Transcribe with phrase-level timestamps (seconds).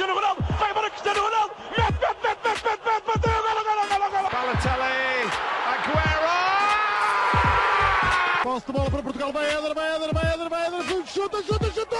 [0.00, 3.84] Cristiano Ronaldo, vai embora Cristiano Ronaldo, mete, mete, mete, mete, mete, mete, bateu, golo, golo,
[3.86, 4.28] golo, golo.
[4.32, 5.28] Balotelli,
[5.68, 6.38] Aguero!
[8.42, 11.70] Posse de bola para Portugal, vai Éder, vai Éder, vai Éder, vai Éder, chuta, chuta,
[11.70, 11.96] chuta!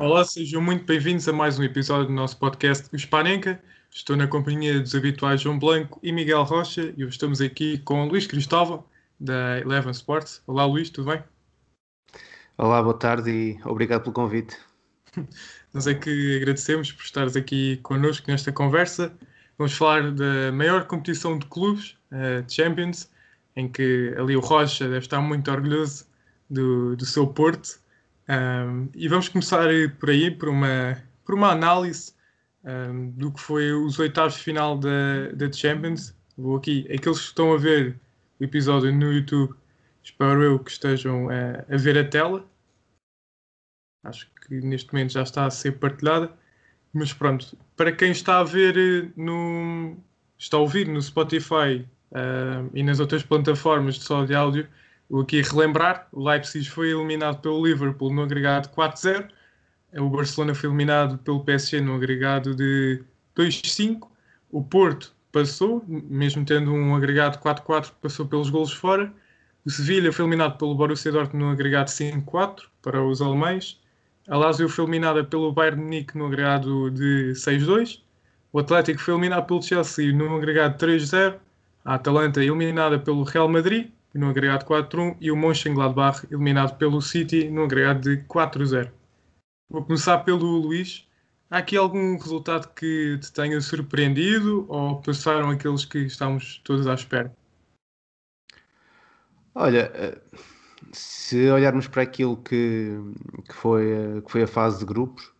[0.00, 3.62] Olá, sejam muito bem-vindos a mais um episódio do nosso podcast O Spanenka.
[3.88, 8.04] Estou na companhia dos habituais João Blanco e Miguel Rocha e hoje estamos aqui com
[8.08, 8.84] Luís Cristóvão,
[9.18, 10.42] da Eleven Sports.
[10.46, 11.22] Olá Luís, tudo bem?
[12.58, 14.56] Olá, boa tarde e obrigado pelo convite.
[15.72, 19.12] Nós é que agradecemos por estares aqui connosco nesta conversa.
[19.58, 23.10] Vamos falar da maior competição de clubes, a Champions,
[23.54, 26.06] em que ali o Rocha deve estar muito orgulhoso
[26.48, 27.80] do, do seu Porto.
[28.28, 32.12] Um, e vamos começar por aí, por uma, por uma análise
[32.64, 36.14] um, do que foi os oitavos de final da, da Champions.
[36.36, 37.98] Vou aqui, aqueles que estão a ver
[38.38, 39.54] o episódio no YouTube,
[40.02, 42.44] espero eu que estejam a, a ver a tela.
[44.04, 46.32] Acho que neste momento já está a ser partilhada.
[46.92, 49.96] Mas pronto, para quem está a ver no.
[50.38, 54.68] está a ouvir no Spotify uh, e nas outras plataformas de só de áudio,
[55.10, 59.28] vou aqui relembrar: o Leipzig foi eliminado pelo Liverpool no agregado 4-0,
[59.94, 63.02] o Barcelona foi eliminado pelo PSG no agregado de
[63.36, 64.08] 2-5,
[64.50, 69.12] o Porto passou, mesmo tendo um agregado 4-4, passou pelos golos fora.
[69.66, 73.78] O Sevilha foi eliminado pelo Borussia Dortmund no agregado 5-4 para os alemães.
[74.26, 78.00] A Lazio foi eliminada pelo Bayern Munique no agregado de 6-2.
[78.50, 81.34] O Atlético foi eliminado pelo Chelsea no agregado 3-0.
[81.84, 87.50] A Atalanta eliminada pelo Real Madrid no agregado 4-1 e o Mönchengladbach eliminado pelo City
[87.50, 88.90] no agregado de 4-0.
[89.68, 91.05] Vou começar pelo Luís.
[91.48, 96.94] Há aqui algum resultado que te tenha surpreendido ou passaram aqueles que estamos todos à
[96.94, 97.32] espera?
[99.54, 100.20] Olha,
[100.92, 102.90] se olharmos para aquilo que,
[103.46, 105.32] que, foi, que foi a fase de grupos,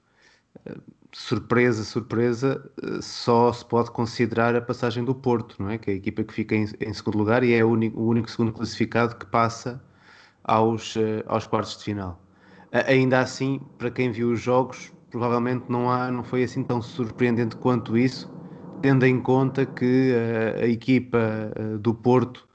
[1.12, 2.70] surpresa, surpresa,
[3.02, 5.76] só se pode considerar a passagem do Porto, não é?
[5.76, 8.06] Que é a equipa que fica em, em segundo lugar e é o único, o
[8.06, 9.82] único, segundo classificado que passa
[10.44, 10.94] aos,
[11.26, 12.22] aos quartos de final.
[12.70, 17.56] Ainda assim, para quem viu os jogos, provavelmente não, há, não foi assim tão surpreendente
[17.56, 18.30] quanto isso,
[18.80, 20.12] tendo em conta que
[20.58, 22.46] a, a equipa do Porto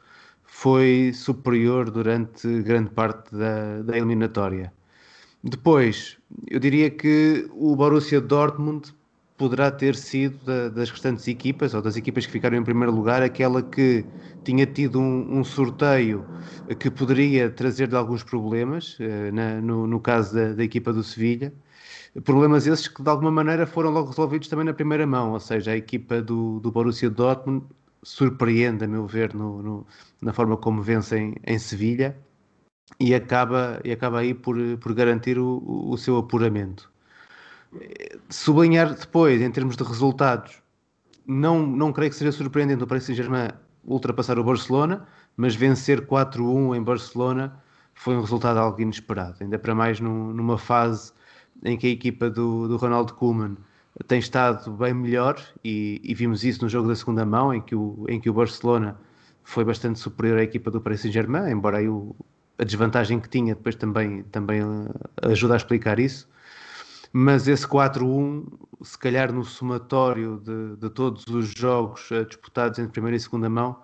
[0.44, 4.74] foi superior durante grande parte da, da eliminatória.
[5.44, 6.18] Depois,
[6.48, 8.94] eu diria que o Borussia Dortmund
[9.38, 13.24] poderá ter sido da, das restantes equipas, ou das equipas que ficaram em primeiro lugar,
[13.24, 14.08] aquela que
[14.44, 16.28] tinha tido um, um sorteio
[16.80, 21.52] que poderia trazer-lhe alguns problemas, eh, na, no, no, caso da, da, equipa do Sevilha.
[22.26, 25.72] Problemas esses que de alguma maneira foram logo resolvidos também na primeira mão, ou seja,
[25.72, 27.66] a equipa do, do Borussia Dortmund
[28.04, 29.88] surpreende, a meu ver, no, no,
[30.22, 32.18] na forma como vencem em Sevilha
[33.00, 36.92] e acaba, e acaba aí por, por garantir o, o seu apuramento.
[38.30, 40.62] Sublinhar depois, em termos de resultados,
[41.26, 43.52] não, não creio que seja surpreendente o Paris Saint-Germain
[43.86, 45.08] ultrapassar o Barcelona,
[45.38, 47.58] mas vencer 4-1 em Barcelona
[47.94, 51.14] foi um resultado algo inesperado, ainda para mais num, numa fase
[51.64, 53.56] em que a equipa do, do Ronaldo Koeman
[54.08, 57.76] tem estado bem melhor e, e, vimos isso no jogo da segunda mão, em que
[57.76, 58.98] o, em que o Barcelona
[59.44, 62.16] foi bastante superior à equipa do Paris Saint-Germain, embora aí o,
[62.58, 64.62] a desvantagem que tinha depois também, também
[65.24, 66.30] ajuda a explicar isso.
[67.14, 68.46] Mas esse 4-1,
[68.82, 73.78] se calhar no somatório de, de todos os jogos disputados entre primeira e segunda mão,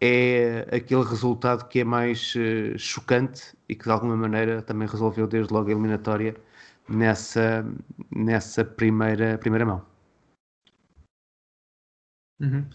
[0.00, 5.26] é aquele resultado que é mais uh, chocante e que de alguma maneira também resolveu
[5.26, 6.36] desde logo a eliminatória
[6.88, 7.64] nessa,
[8.10, 9.84] nessa primeira, primeira mão.
[12.40, 12.66] Uhum.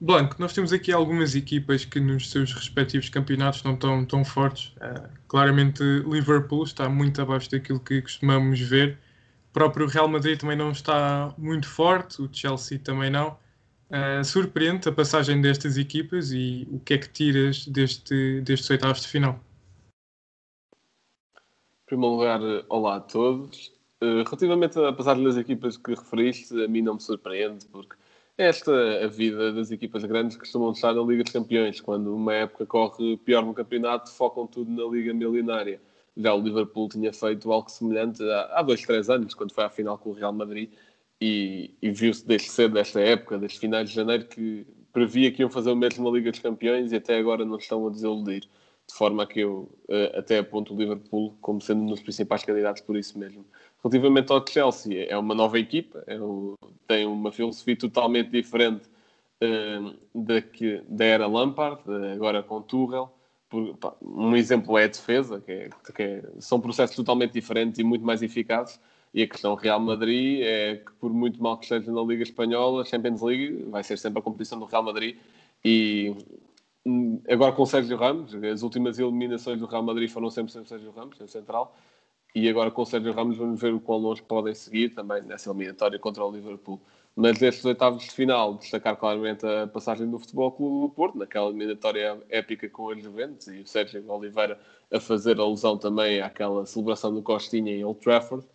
[0.00, 4.74] Blanco, nós temos aqui algumas equipas que nos seus respectivos campeonatos não estão tão fortes.
[4.76, 8.98] Uh, claramente, Liverpool está muito abaixo daquilo que costumamos ver.
[9.50, 13.36] O próprio Real Madrid também não está muito forte, o Chelsea também não.
[13.90, 19.02] Uh, surpreende a passagem destas equipas e o que é que tiras deste, destes oitavos
[19.02, 19.38] de final?
[21.90, 23.72] Primeiro lugar, olá a todos.
[24.00, 27.96] Uh, relativamente passagem das equipas que referiste, a mim não me surpreende, porque
[28.38, 31.80] esta a vida das equipas grandes que costumam estar na Liga dos Campeões.
[31.80, 35.80] Quando uma época corre pior no campeonato, focam tudo na Liga Milionária.
[36.16, 38.22] Já o Liverpool tinha feito algo semelhante
[38.52, 40.70] há dois, três anos, quando foi à final com o Real Madrid,
[41.20, 45.50] e, e viu-se desde cedo, desta época, desde finais de janeiro, que previa que iam
[45.50, 48.48] fazer o mesmo na Liga dos Campeões e até agora não estão a desiludir.
[48.90, 52.82] De forma que eu uh, até aponto o Liverpool como sendo um dos principais candidatos
[52.82, 53.46] por isso mesmo.
[53.82, 56.18] Relativamente ao Chelsea, é uma nova equipa, é
[56.88, 58.82] tem uma filosofia totalmente diferente
[59.42, 61.82] uh, da, que, da era Lampard,
[62.12, 63.12] agora com Tuchel.
[63.48, 67.78] por, pá, um exemplo é a defesa, que, é, que é, são processos totalmente diferentes
[67.78, 68.80] e muito mais eficazes.
[69.14, 72.82] E a questão Real Madrid é que, por muito mal que esteja na Liga Espanhola,
[72.82, 75.16] a Champions League vai ser sempre a competição do Real Madrid.
[75.64, 76.14] E
[77.28, 80.66] agora com o Sérgio Ramos, as últimas eliminações do Real Madrid foram sempre sem o
[80.66, 81.76] Sérgio Ramos, sem o Central.
[82.34, 85.50] E agora com o Sérgio Ramos vamos ver o quão longe podem seguir também nessa
[85.50, 86.80] eliminatória contra o Liverpool.
[87.16, 91.48] Mas destes oitavos de final, destacar claramente a passagem do Futebol Clube do Porto, naquela
[91.48, 94.58] eliminatória épica com os Juventus e o Sérgio Oliveira
[94.92, 98.46] a fazer alusão também àquela celebração do Costinha em Old Trafford.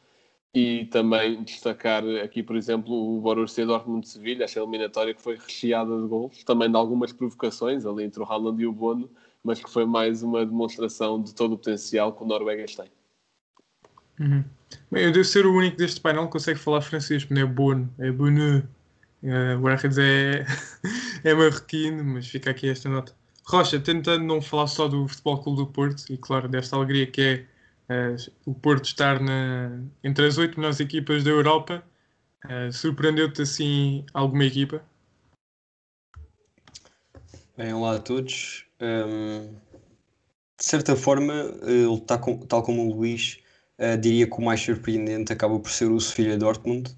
[0.56, 5.36] E também destacar aqui, por exemplo, o Borussia Dortmund de Sevilha, esta eliminatória que foi
[5.36, 9.10] recheada de gols, também de algumas provocações ali entre o Haaland e o Bono,
[9.44, 12.86] mas que foi mais uma demonstração de todo o potencial que o Noruegas tem.
[14.18, 14.46] Uhum.
[14.90, 17.94] Bem, eu devo ser o único deste painel que consegue falar francês, não é Bono,
[18.00, 18.60] é Bono.
[19.22, 20.46] Uh, o Arredes é,
[21.24, 23.14] é marroquino, mas fica aqui esta nota.
[23.46, 27.22] Rocha, tentando não falar só do Futebol Clube do Porto e, claro, desta alegria que
[27.22, 27.46] é
[28.46, 31.84] o Porto estar na, entre as oito melhores equipas da Europa,
[32.46, 34.84] uh, surpreendeu-te assim alguma equipa?
[37.58, 38.66] Bem, olá a todos.
[38.82, 39.54] Um,
[40.58, 43.40] de certa forma, uh, tal, tal como o Luís,
[43.78, 46.90] Uh, diria que o mais surpreendente acaba por ser o Sevilha Dortmund,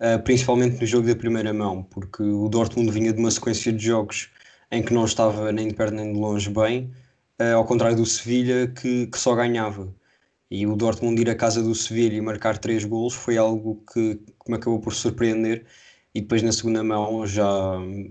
[0.00, 3.86] uh, principalmente no jogo da primeira mão, porque o Dortmund vinha de uma sequência de
[3.86, 4.30] jogos
[4.72, 6.92] em que não estava nem de perto nem de longe bem,
[7.40, 9.94] uh, ao contrário do Sevilha que, que, só ganhava.
[10.56, 14.14] E o Dortmund ir à casa do Sevilha e marcar três golos foi algo que,
[14.14, 15.66] que me acabou por surpreender.
[16.14, 17.48] E depois na segunda mão já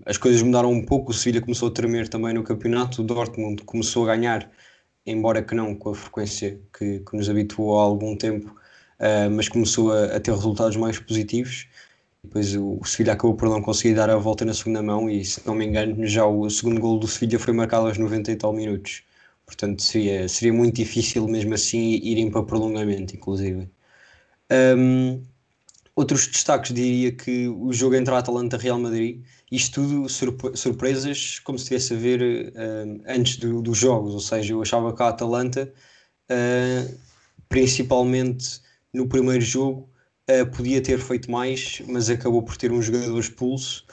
[0.05, 1.11] as coisas mudaram um pouco.
[1.11, 3.01] O Sevilha começou a tremer também no campeonato.
[3.01, 4.51] O Dortmund começou a ganhar
[5.05, 8.49] embora que não com a frequência que, que nos habituou há algum tempo,
[8.99, 11.67] uh, mas começou a, a, ter resultados mais positivos.
[12.23, 15.23] Depois o, o Sevilha acabou por não conseguir dar a volta na segunda mão e,
[15.25, 18.35] se não me engano, já o segundo gol do Sevilha foi marcado aos 90 e
[18.35, 19.03] tal minutos.
[19.45, 23.69] Portanto, seria, seria muito difícil mesmo assim irem para prolongamento, inclusive.
[24.77, 25.21] Um,
[25.95, 29.23] outros destaques diria que o jogo entre a Atalanta e Real Madrid
[29.53, 30.09] isto tudo
[30.57, 34.95] surpresas como se estivesse a ver uh, antes do, dos jogos, ou seja, eu achava
[34.95, 35.71] que a Atalanta,
[36.31, 36.99] uh,
[37.47, 38.59] principalmente
[38.91, 39.87] no primeiro jogo,
[40.27, 43.85] uh, podia ter feito mais, mas acabou por ter um jogador expulso,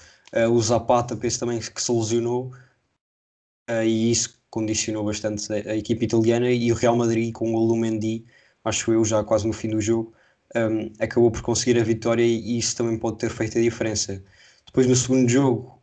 [0.53, 2.53] o Zapata penso também que se lesionou,
[3.85, 7.77] e isso condicionou bastante a, equipe italiana, e o Real Madrid com o gol do
[7.77, 8.25] Mendy,
[8.65, 10.13] acho eu, já quase no fim do jogo,
[10.57, 14.23] um, acabou por conseguir a vitória e isso também pode ter feito a diferença.
[14.67, 15.81] Depois no segundo jogo,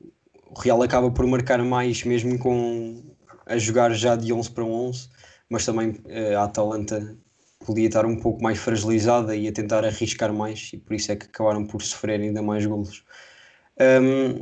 [0.49, 3.01] o Real acaba por marcar mais, mesmo com
[3.45, 5.09] a jogar já de 11 para 11,
[5.49, 7.17] mas também eh, a Atalanta
[7.65, 11.15] podia estar um pouco mais fragilizada e a tentar arriscar mais, e por isso é
[11.15, 13.03] que acabaram por sofrer ainda mais golos.
[13.79, 14.41] Um,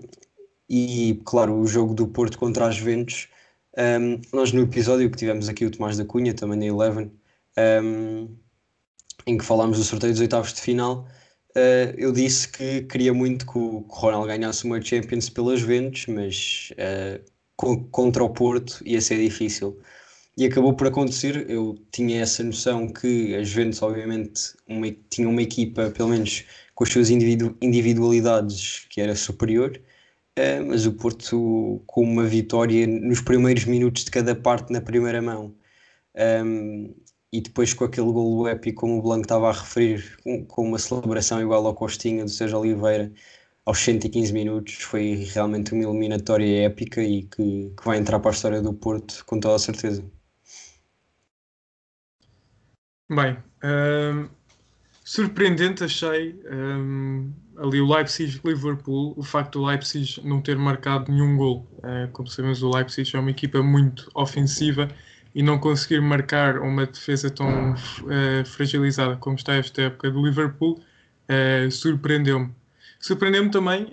[0.70, 3.28] e claro, o jogo do Porto contra as Juventus,
[3.78, 7.12] um, nós no episódio que tivemos aqui o Tomás da Cunha, também na Eleven,
[7.84, 8.36] um,
[9.28, 11.08] em que falámos do sorteio dos oitavos de final,
[11.56, 15.62] Uh, eu disse que queria muito que o, que o Ronaldo ganhasse uma Champions pelas
[15.62, 17.24] Juventus, mas uh,
[17.56, 19.80] co contra o Porto ia ser difícil.
[20.38, 21.50] E acabou por acontecer.
[21.50, 26.44] Eu tinha essa noção que as Juventus, obviamente, uma, tinha uma equipa, pelo menos
[26.76, 29.80] com as suas individu individualidades, que era superior.
[30.38, 35.22] Uh, mas o Porto, com uma vitória nos primeiros minutos de cada parte na primeira
[35.22, 35.56] mão,
[36.46, 36.94] um,
[37.32, 41.42] e depois com aquele golo épico, como o Blanco estava a referir, com uma celebração
[41.42, 43.12] igual ao Costinha do Sérgio Oliveira,
[43.66, 48.34] aos 115 minutos, foi realmente uma eliminatória épica e que, que vai entrar para a
[48.34, 50.04] história do Porto com toda a certeza.
[53.10, 54.30] Bem, um,
[55.06, 61.68] surpreendente achei um, ali o Leipzig-Liverpool, o facto do Leipzig não ter marcado nenhum gol.
[61.78, 64.90] Uh, como sabemos, o Leipzig é uma equipa muito ofensiva
[65.36, 70.82] e não conseguir marcar uma defesa tão uh, fragilizada como está esta época do Liverpool
[71.30, 72.52] uh, surpreendeu-me.
[73.00, 73.92] Surpreendeu-me também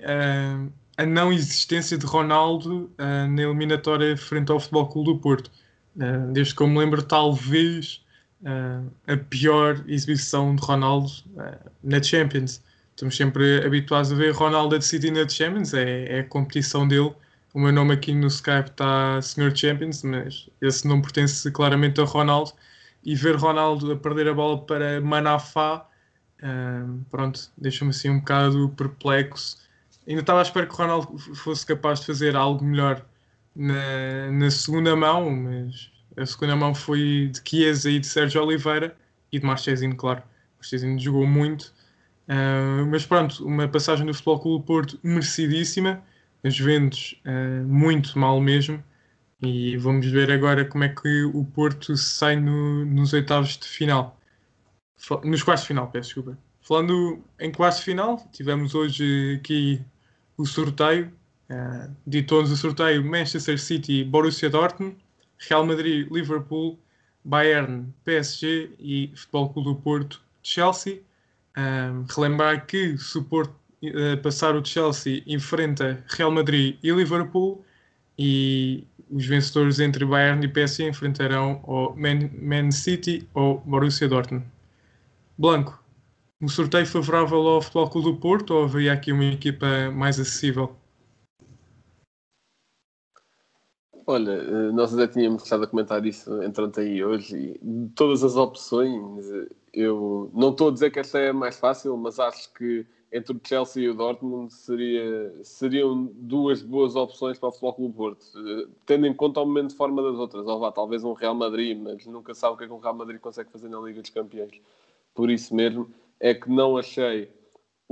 [0.97, 5.51] a não existência de Ronaldo na eliminatória frente ao Futebol Clube do Porto.
[6.33, 8.02] desde que eu me lembro, talvez
[8.45, 11.11] a pior exibição de Ronaldo
[11.83, 12.63] na Champions.
[12.91, 17.15] Estamos sempre habituados a ver Ronaldo a decidir na Champions, é, é a competição dele
[17.55, 19.55] o meu nome aqui no Skype está Sr.
[19.55, 22.53] Champions, mas esse não pertence claramente a Ronaldo.
[23.05, 25.87] E ver Ronaldo a perder a bola para Manafá,
[26.43, 29.59] um, pronto, deixa-me assim um bocado perplexo.
[30.09, 33.05] Ainda estava à espera que o Ronaldo fosse capaz de fazer algo melhor
[33.55, 38.97] na, na segunda mão, mas a segunda mão foi de Chiesa e de Sérgio Oliveira
[39.31, 40.23] e de Marchesino, claro.
[40.57, 41.73] Marchesino jogou muito.
[42.29, 46.03] Uh, mas pronto, uma passagem do Futebol Clube Porto merecidíssima
[46.45, 48.83] as Juventus uh, muito mal mesmo
[49.43, 54.19] E vamos ver agora como é que o Porto sai no, nos oitavos de final.
[55.25, 56.39] Nos quartos de final, peço desculpa.
[56.61, 59.81] Falando em quartos de final, tivemos hoje aqui
[60.37, 61.13] o sorteio.
[61.51, 64.97] Uh, Ditou-nos o sorteio Manchester City, Borussia Dortmund,
[65.49, 66.79] Real Madrid, Liverpool,
[67.25, 71.01] Bayern, PSG e Futebol Clube do Porto, Chelsea.
[71.57, 77.65] Um, relembrar que se o Porto uh, passar o Chelsea enfrenta Real Madrid e Liverpool
[78.19, 84.47] e os vencedores entre Bayern e PSG enfrentarão o Man, Man City ou Borussia Dortmund.
[85.37, 85.83] Blanco,
[86.41, 90.75] um sorteio favorável ao Futebol Clube do Porto ou haveria aqui uma equipa mais acessível?
[94.07, 98.25] Olha, eh, nós já tínhamos estado a comentar isso entrando aí hoje e de todas
[98.25, 99.27] as opções,
[99.73, 103.41] eu não estou a dizer que esta é mais fácil, mas acho que entre o
[103.45, 108.67] Chelsea e o Dortmund seria, seriam duas boas opções para o Futebol Clube Porto, eh,
[108.87, 110.47] tendo em conta o momento de forma das outras.
[110.47, 112.95] Ou vá, talvez um Real Madrid, mas nunca sabe o que é que um Real
[112.95, 114.53] Madrid consegue fazer na Liga dos Campeões.
[115.15, 117.31] Por isso mesmo é que não achei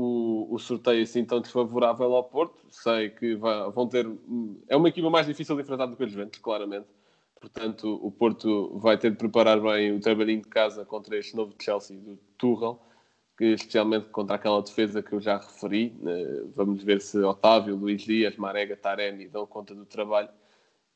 [0.01, 2.65] o, o sorteio assim tão desfavorável ao Porto.
[2.71, 4.07] Sei que vão ter.
[4.69, 6.87] É uma equipa mais difícil de enfrentar do que os Juventus, claramente.
[7.41, 11.55] Portanto, o Porto vai ter de preparar bem o trabalhinho de casa contra este novo
[11.59, 12.79] Chelsea do Tuchel
[13.41, 15.97] que especialmente contra aquela defesa que eu já referi.
[16.07, 20.29] Eh, vamos ver se Otávio, Luís Dias, Marega, Taremi dão conta do trabalho.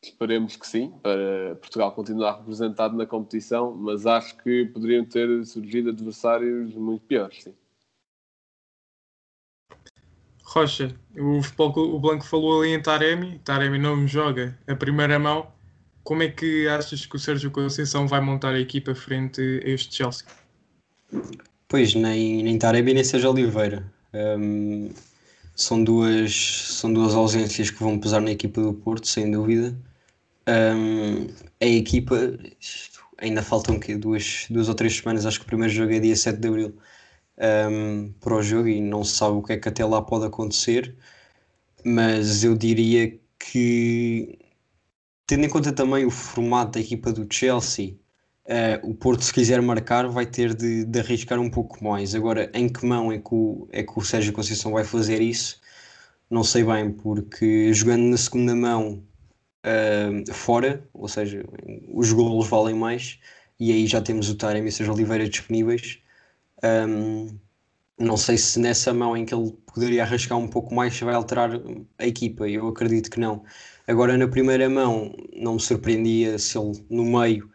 [0.03, 5.89] Esperemos que sim, para Portugal continuar representado na competição, mas acho que poderiam ter surgido
[5.89, 7.55] adversários muito piores, sim.
[10.55, 15.49] Rocha, o, futebol, o Blanco falou ali em Taremi, Taremi não joga a primeira mão.
[16.05, 19.97] Como é que achas que o Sérgio Conceição vai montar a equipa frente a este
[19.97, 20.25] Chelsea?
[21.67, 23.85] Pois, nem, nem Taremi nem Seja Oliveira.
[24.15, 24.91] Um,
[25.57, 26.33] são, duas,
[26.69, 29.77] são duas ausências que vão pesar na equipa do Porto, sem dúvida.
[30.47, 31.27] Um,
[31.61, 32.17] a equipa,
[33.19, 36.15] ainda faltam que duas, duas ou três semanas, acho que o primeiro jogo é dia
[36.15, 36.75] 7 de Abril
[37.39, 40.27] um, para o jogo e não se sabe o que é que até lá pode
[40.27, 40.97] acontecer,
[41.85, 44.39] mas eu diria que,
[45.27, 47.97] tendo em conta também o formato da equipa do Chelsea,
[48.47, 52.15] Uh, o Porto, se quiser marcar, vai ter de, de, arriscar um pouco mais.
[52.15, 55.61] Agora, em que mão é que, o, é que o Sérgio Conceição vai fazer isso?
[56.31, 59.03] Não sei bem, porque jogando na segunda mão
[59.65, 61.45] uh, fora, ou seja,
[61.93, 63.19] os golos valem mais,
[63.59, 66.01] e aí já temos o Taremi e o Sérgio Oliveira disponíveis.
[66.65, 67.39] Um,
[67.99, 71.51] não sei se nessa mão em que ele poderia arriscar um pouco mais vai alterar
[71.99, 73.45] a equipa, eu acredito que não.
[73.87, 77.51] Agora, na primeira mão, não me surpreendia se ele no meio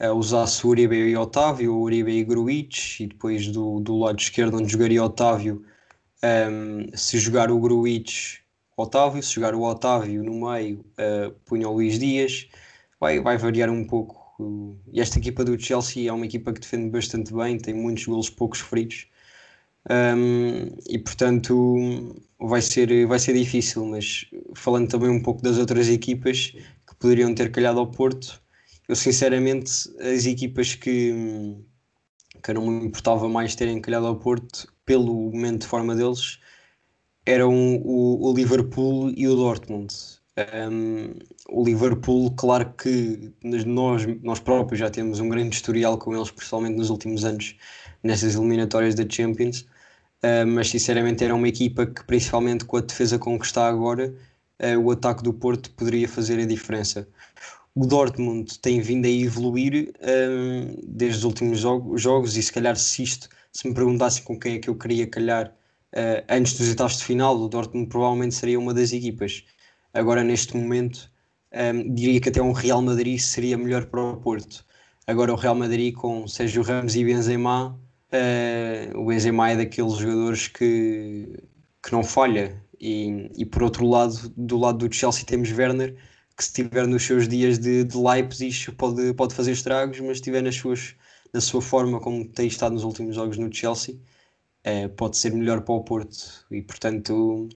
[0.00, 4.18] uh, usasse o Uribe e Otávio, o Uribe e Gruitch, e depois do, do lado
[4.20, 5.64] esquerdo onde jogaria Otávio,
[6.24, 8.40] um, se jogar o Gruitch,
[8.76, 12.48] Otávio, se jogar o Otávio no meio, uh, punha o Luís Dias,
[13.00, 14.21] vai, vai variar um pouco.
[14.92, 18.30] E esta equipa do Chelsea é uma equipa que defende bastante bem, tem muitos golos
[18.30, 19.06] poucos feridos.
[19.90, 25.88] Um, e portanto vai ser, vai ser difícil, mas falando também um pouco das outras
[25.88, 26.52] equipas
[26.86, 28.40] que poderiam ter calhado ao Porto,
[28.88, 29.70] eu sinceramente,
[30.00, 31.56] as equipas que,
[32.42, 36.38] que não me importava mais terem calhado ao Porto, pelo momento de forma deles,
[37.24, 39.94] eram o, o Liverpool e o Dortmund.
[40.70, 41.14] Um,
[41.48, 46.76] o Liverpool, claro que nós, nós próprios já temos um grande historial com eles, principalmente
[46.76, 47.56] nos últimos anos,
[48.02, 49.60] nessas eliminatórias da Champions,
[50.22, 54.14] uh, mas sinceramente era uma equipa que, principalmente com a defesa com que está agora,
[54.60, 57.06] uh, o ataque do Porto poderia fazer a diferença
[57.74, 62.76] o Dortmund tem vindo a evoluir um, desde os últimos jogo, jogos e se calhar
[62.76, 66.68] se isto, se me perguntassem com quem é que eu queria calhar uh, antes dos
[66.68, 69.44] etapas de final, o Dortmund provavelmente seria uma das equipas.
[69.94, 71.10] Agora neste momento
[71.54, 74.64] um, diria que até um Real Madrid seria melhor para o Porto.
[75.06, 77.78] Agora o Real Madrid com Sérgio Ramos e Benzema,
[78.12, 81.28] uh, o Benzema é daqueles jogadores que,
[81.82, 82.62] que não falha.
[82.80, 85.94] E, e por outro lado, do lado do Chelsea temos Werner,
[86.36, 90.14] que se estiver nos seus dias de, de Leipzig pode, pode fazer estragos, mas se
[90.14, 90.96] estiver nas suas,
[91.32, 93.96] na sua forma como tem estado nos últimos jogos no Chelsea,
[94.64, 96.46] é, pode ser melhor para o Porto.
[96.50, 97.48] E portanto,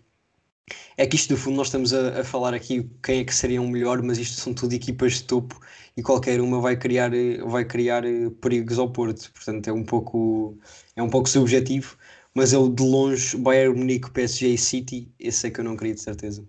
[0.96, 3.61] é que isto no fundo nós estamos a, a, falar aqui quem é que seria
[3.61, 5.61] um melhor, mas isto são tudo equipas de topo
[5.96, 7.11] e qualquer uma vai criar,
[7.46, 9.30] vai criar eh, perigos ao Porto.
[9.32, 10.58] Portanto, é um pouco,
[10.96, 11.96] é um pouco subjetivo,
[12.35, 15.94] mas eu de longe, Bayern Munique, PSG e City, esse é que eu não queria
[15.94, 16.44] de certeza.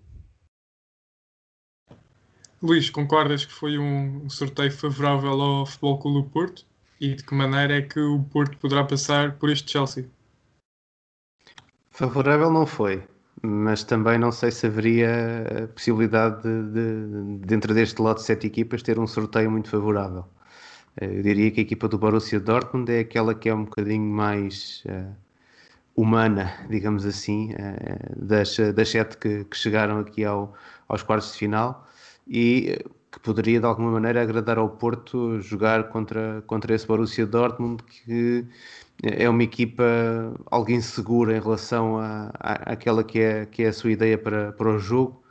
[2.60, 6.66] Luís, concordas que foi um sorteio favorável ao Futebol Clube do Porto?
[7.00, 10.10] E de que maneira é que o Porto poderá passar por este Chelsea?
[11.92, 13.06] Favorável não foi.
[13.42, 18.46] Mas também não sei se haveria a possibilidade de, de, dentro deste lote de sete
[18.46, 20.24] equipas, ter um sorteio muito favorável.
[21.00, 24.82] Eu diria que a equipa do Borussia Dortmund é aquela que é um bocadinho mais
[24.86, 25.14] uh,
[25.94, 30.54] humana, digamos assim, uh, das, das sete que, que chegaram aqui ao,
[30.88, 31.86] aos quartos de final
[32.26, 37.82] e que poderia de alguma maneira agradar ao Porto jogar contra, contra esse Borussia Dortmund
[37.84, 38.44] que
[39.02, 39.84] é uma equipa
[40.46, 44.68] algo insegura em relação à, àquela que é, que é a sua ideia para, para
[44.68, 45.22] o jogo,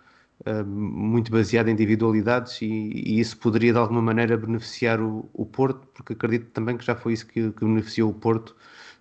[0.45, 5.45] uh, muito baseada em individualidades, e, e, isso poderia de alguma maneira beneficiar o, o
[5.45, 8.55] Porto, porque acredito também que já foi isso que, que, beneficiou o Porto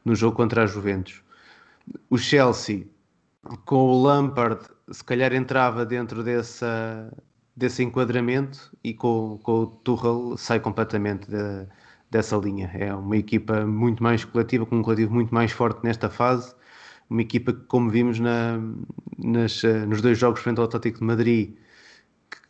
[0.04, 1.23] no jogo contra a Juventus.
[2.11, 2.87] O Chelsea,
[3.64, 7.12] com o Lampard, se calhar entrava dentro dessa,
[7.56, 11.66] desse enquadramento, e com, com o Tuchel sai completamente de,
[12.16, 12.70] dessa linha.
[12.75, 16.54] É uma equipa muito mais coletiva, com um coletivo muito mais forte nesta fase.
[17.08, 18.58] Uma equipa que, como vimos na,
[19.18, 21.54] nas, eh, nos dois jogos frente ao Atlético de Madrid,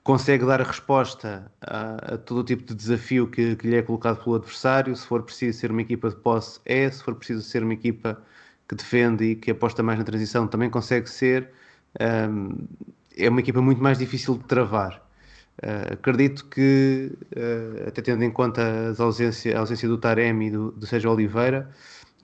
[0.03, 4.23] consegue dar resposta a, a todo o tipo de desafio que, que, lhe é colocado
[4.23, 4.95] pelo adversário.
[4.97, 6.91] Se for preciso ser uma equipa de posse, é.
[6.91, 8.23] Se for preciso ser uma equipa
[8.69, 11.51] que defende e que aposta mais na transição, também consegue ser.
[12.01, 12.67] Um,
[13.17, 15.06] é uma equipa muito mais difícil de travar.
[15.63, 18.63] Uh, acredito que, uh, até tendo em conta
[18.99, 21.71] a ausência, a ausência do Taremi e do, do Sérgio Oliveira,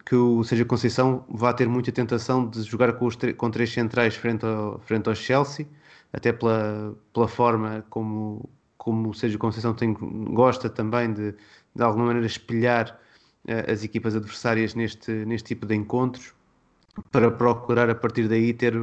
[0.05, 4.15] que o Sérgio Conceição vai ter muita tentação de jogar com, os com três centrais
[4.17, 5.67] frente ao, frente ao Chelsea,
[6.13, 11.35] até pela, pela forma como, como o Sérgio Conceição tem, gosta também de,
[11.75, 13.01] de alguma maneira, espelhar
[13.49, 16.35] uh, as equipas adversárias neste, neste tipo de encontros,
[17.11, 18.75] para procurar a partir daí ter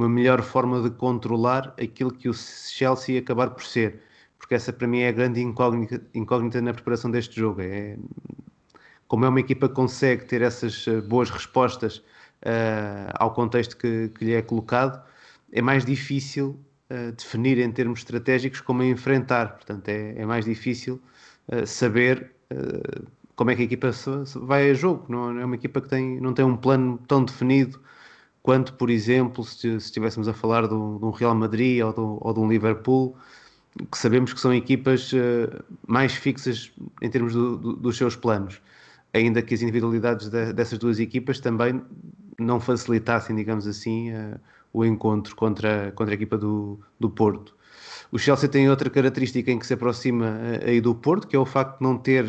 [0.00, 4.00] uma melhor forma de controlar aquilo que o Chelsea acabar por ser.
[4.38, 7.60] Porque essa para mim é a grande incógnita, incógnita na preparação deste jogo.
[7.60, 7.98] É,
[9.06, 11.98] como é uma equipa que consegue ter essas eh, boas respostas
[12.42, 15.02] uh, ao contexto que, que, lhe é colocado,
[15.52, 16.58] é mais difícil
[16.90, 19.56] uh, definir em termos estratégicos como enfrentar.
[19.56, 21.00] Portanto, é, é mais difícil
[21.48, 22.30] uh, saber
[23.36, 23.90] como é que a equipa
[24.36, 25.06] vai a jogo.
[25.08, 27.80] Não é uma equipa que tem, não tem um plano tão definido
[28.42, 32.00] quanto, por exemplo, se, se estivéssemos a falar de um, um Real Madrid ou de,
[32.00, 33.16] ou de, um Liverpool,
[33.90, 38.60] que sabemos que são equipas uh, mais fixas em termos do, do, dos seus planos,
[39.12, 41.80] ainda que as individualidades de, dessas duas equipas também
[42.38, 44.40] não facilitassem, digamos assim, uh,
[44.72, 47.54] o encontro contra, contra a equipa do, do Porto.
[48.12, 51.38] O Chelsea tem outra característica em que se aproxima uh, aí do Porto, que é
[51.38, 52.24] o facto de não ter,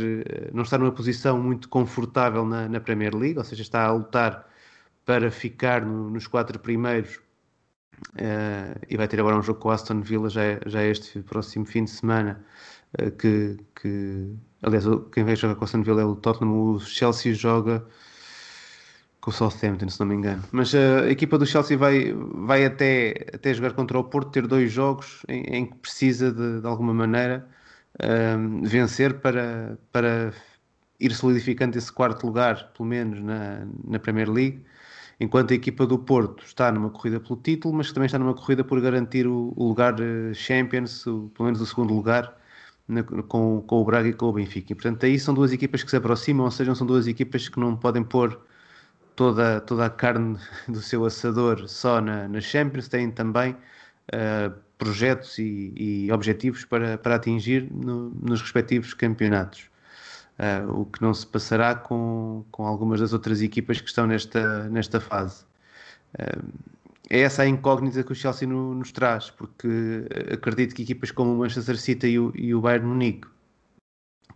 [0.54, 4.51] não estar numa posição muito confortável na, na Premier League, ou seja, está a lutar
[5.06, 7.18] para ficar no, nos quatro primeiros
[8.16, 10.90] uh, e vai ter agora um jogo com o Aston Villa já, é, já é
[10.90, 12.44] este próximo fim de semana
[13.02, 16.80] uh, que, que aliás quem vai jogar com o Aston Villa é o Tottenham o
[16.80, 17.86] Chelsea joga
[19.20, 20.44] com o Southampton, se não me engano.
[20.52, 24.48] Mas uh, a equipa do Chelsea vai, vai até, até jogar contra o Porto, ter
[24.48, 27.48] dois jogos em, em que precisa de, de alguma maneira
[28.64, 30.34] vencer para, para
[31.00, 34.64] ir solidificando esse quarto lugar, pelo menos na, na Premier League
[35.22, 38.64] enquanto a equipa do Porto está numa corrida pelo título, mas também está numa corrida
[38.64, 42.36] por garantir o, o lugar uh, Champions, o, pelo menos o segundo lugar,
[42.88, 44.74] na, com, com, o Braga e com o Benfica.
[44.74, 47.60] E, portanto, aí são duas equipas que se aproximam, ou seja, são duas equipas que
[47.60, 48.42] não podem pôr
[49.16, 55.38] toda, toda a carne do seu assador só na, na Champions, têm também uh, projetos
[55.38, 59.71] e, e, objetivos para, para atingir no, nos respectivos campeonatos.
[60.42, 64.68] Uh, o que não se passará com, com algumas das outras equipas que estão nesta,
[64.70, 65.46] nesta fase.
[66.16, 66.52] Uh,
[67.12, 69.68] é essa a incógnita que o Chelsea no, nos traz, porque
[70.34, 73.28] acredito que equipas como o Manchester City e o, e o Bayern Munique,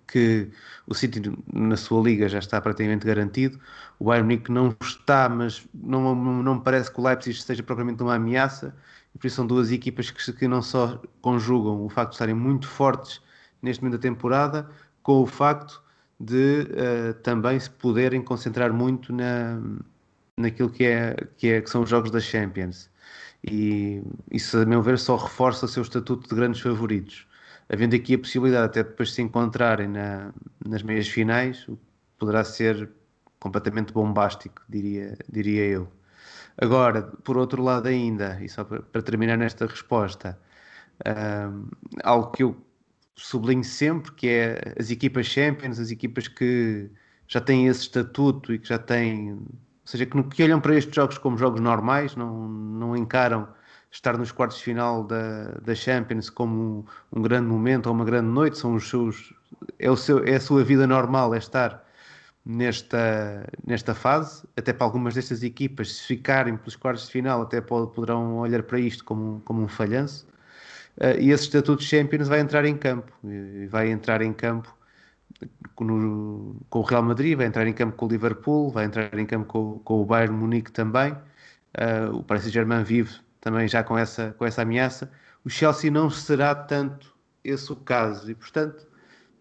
[0.08, 0.52] que
[0.86, 3.60] o City na sua liga já está praticamente garantido,
[3.98, 8.04] o Bayern Munique não está, mas não, não me parece que o Leipzig seja propriamente
[8.04, 8.76] uma ameaça,
[9.16, 12.36] e por isso são duas equipas que, que não só conjugam o facto de estarem
[12.36, 13.22] muito fortes
[13.62, 14.70] neste momento da temporada,
[15.02, 15.82] com o facto
[16.20, 19.60] de uh, também se poderem concentrar muito na,
[20.38, 22.90] naquilo que, é, que, é, que são os jogos da Champions.
[23.44, 24.02] E
[24.32, 27.28] isso, a meu ver, só reforça o seu estatuto de grandes favoritos.
[27.70, 30.34] Havendo aqui a possibilidade até depois de se encontrarem na,
[30.66, 31.68] nas meias finais,
[32.18, 32.90] poderá ser
[33.40, 35.92] completamente bombástico, diria, diria eu.
[36.58, 40.40] Agora, por outro lado ainda, e só para, terminar nesta resposta,
[41.02, 41.68] uh,
[42.04, 42.56] algo que eu
[43.16, 46.90] sublinho sempre que é as equipas Champions, as equipas que
[47.28, 49.48] já têm esse estatuto e que já têm, ou
[49.86, 53.48] seja, que, que olham para estes jogos como jogos normais, não, não encaram
[53.92, 58.06] estar nos quartos de final da, da Champions como um, um, grande momento ou uma
[58.06, 59.34] grande noite, são os seus,
[59.80, 61.84] é, o seu, é a sua vida normal, é estar
[62.46, 67.62] nesta, nesta fase, até para algumas destas equipas, se ficarem pelos quartos de final, até
[67.62, 70.28] poderão olhar para isto como, como um falhanço.
[70.98, 73.12] Uh, e esse estatuto de Champions vai entrar em campo,
[73.70, 74.74] vai entrar em campo
[75.80, 79.26] no, com o Real Madrid, vai entrar em campo com o Liverpool, vai entrar em
[79.26, 81.12] campo com, com o Bayern Munique também.
[81.12, 85.12] Uh, o Paris Saint-Germain vive também já com essa, com essa ameaça.
[85.44, 88.88] O Chelsea não será tanto esse o caso e, portanto,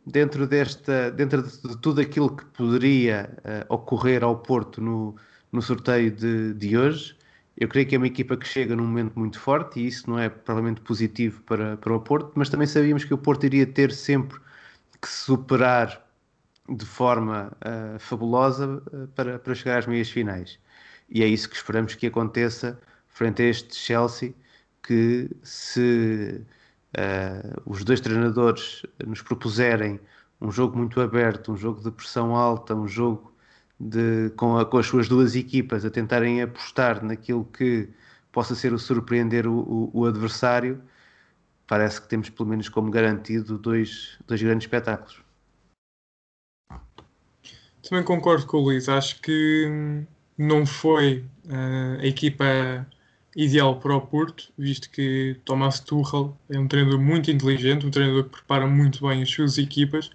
[0.06, 5.16] dentro, desta, dentro de tudo aquilo que poderia uh, ocorrer ao Porto no,
[5.50, 7.16] no sorteio de, de hoje,
[7.56, 10.18] eu creio que é uma equipa que chega num momento muito forte e isso não
[10.18, 13.92] é provavelmente positivo para, para o Porto, mas também sabíamos que o Porto iria ter
[13.92, 14.38] sempre
[15.00, 16.04] que superar
[16.68, 20.58] de forma uh, fabulosa uh, para, para chegar às meias finais.
[21.08, 24.34] E é isso que esperamos que aconteça frente a este Chelsea,
[24.82, 26.42] que se
[26.96, 30.00] uh, os dois treinadores nos propuserem
[30.40, 33.33] um jogo muito aberto, um jogo de pressão alta, um jogo
[33.78, 37.88] de, com, a, com as suas duas equipas a tentarem apostar naquilo que
[38.30, 40.82] possa ser o surpreender o, o, o adversário,
[41.66, 45.22] parece que temos pelo menos como garantido dois, dois grandes espetáculos.
[47.88, 48.88] Também concordo com o Luís.
[48.88, 50.04] Acho que
[50.38, 52.44] não foi uh, a equipa
[53.36, 58.24] ideal para o Porto, visto que Thomas Tuchel é um treinador muito inteligente, um treinador
[58.24, 60.10] que prepara muito bem as suas equipas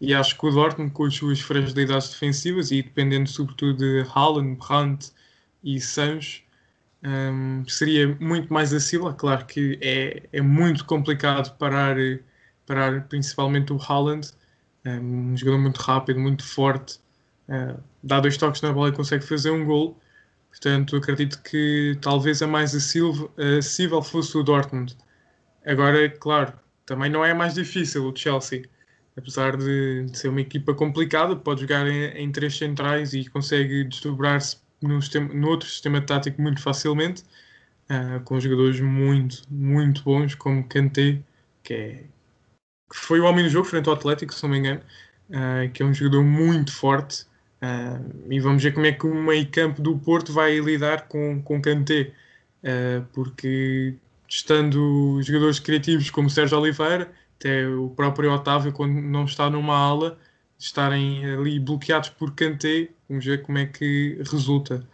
[0.00, 4.56] e acho que o Dortmund com as suas fragilidades defensivas e dependendo sobretudo de Haaland,
[4.56, 5.12] Brandt
[5.62, 6.42] e Sancho
[7.02, 9.12] um, seria muito mais acessível.
[9.14, 11.96] Claro que é, é muito complicado parar,
[12.66, 14.30] parar principalmente o Haaland,
[14.86, 16.98] um jogador muito rápido, muito forte,
[17.48, 19.98] uh, dá dois toques na bola e consegue fazer um gol
[20.50, 24.96] Portanto, acredito que talvez a mais acessível fosse o Dortmund.
[25.64, 26.54] Agora, claro,
[26.86, 28.64] também não é mais difícil o Chelsea.
[29.18, 34.58] Apesar de, ser uma equipa complicada, pode jogar em, em três centrais e consegue desdobrar-se
[34.80, 37.24] no, outro sistema tático muito facilmente,
[37.90, 41.18] uh, com jogadores muito, muito bons, como Kanté,
[41.64, 42.04] que, é,
[42.88, 44.80] que foi o homem do jogo frente ao Atlético, se não me engano,
[45.30, 47.26] uh, que é um jogador muito forte,
[47.60, 51.42] Uh, e vamos ver como é que o meio campo do Porto vai lidar com,
[51.42, 52.12] com Kanté,
[53.12, 53.96] porque
[54.28, 60.18] estando jogadores criativos como Sérgio Oliveira, até o próprio Otávio, quando não está numa ala,
[60.58, 64.86] estarem ali bloqueados por Kanté, vamos ver como é que resulta.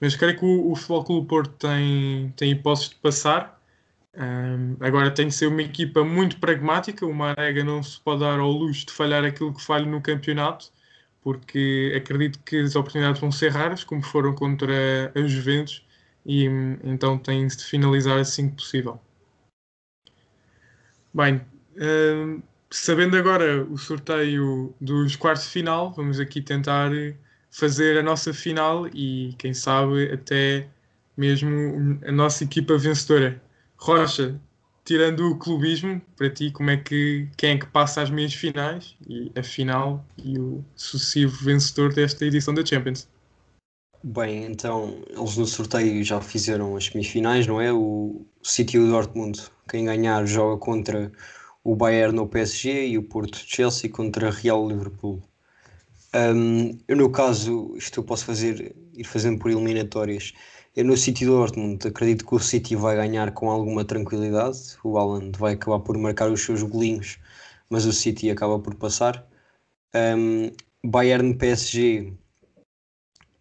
[0.00, 3.60] Mas creio que o, o Futebol Clube Porto tem, tem hipóteses de passar.
[4.16, 7.04] Um, agora tem de ser uma equipa muito pragmática.
[7.06, 10.72] O Marega não se pode dar ao luxo de falhar aquilo que falha no campeonato
[11.28, 15.86] porque acredito que as oportunidades vão ser raras, como foram contra a Juventus,
[16.24, 16.46] e
[16.82, 18.98] então tem-se de finalizar assim que possível.
[21.12, 21.42] Bem,
[22.70, 26.90] sabendo agora o sorteio dos quartos de final, vamos aqui tentar
[27.50, 30.68] fazer a nossa final e, quem sabe, até
[31.16, 33.40] mesmo a nossa equipa vencedora.
[33.76, 34.40] Rocha,
[34.84, 38.96] tirando o clubismo, para ti, como é que quem é que passa às meias finais
[39.08, 43.08] e a final e o sucessivo vencedor desta edição da Champions?
[44.02, 47.72] Bem, então eles no sorteio já fizeram as semifinais, não é?
[47.72, 51.10] O City e o Dortmund, quem ganhar joga contra
[51.64, 55.22] o Bayern no PSG e o Porto Chelsea contra Real Liverpool.
[56.14, 60.32] Um, eu no caso, isto eu posso fazer, ir fazendo por eliminatórias.
[60.74, 64.58] Eu no City Dortmund acredito que o City vai ganhar com alguma tranquilidade.
[64.82, 67.18] O Haaland vai acabar por marcar os seus golinhos,
[67.68, 69.26] mas o City acaba por passar.
[69.94, 70.50] Um,
[70.84, 72.12] Bayern PSG,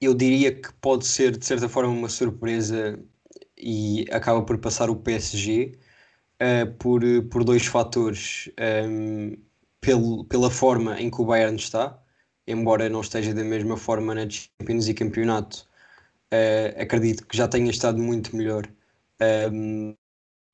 [0.01, 2.99] eu diria que pode ser de certa forma uma surpresa
[3.57, 5.77] e acaba por passar o PSG
[6.41, 8.49] uh, por, por dois fatores.
[8.59, 9.37] Um,
[9.81, 11.97] pelo, pela forma em que o Bayern está,
[12.47, 15.67] embora não esteja da mesma forma na Champions e campeonato,
[16.33, 18.67] uh, acredito que já tenha estado muito melhor
[19.51, 19.95] um,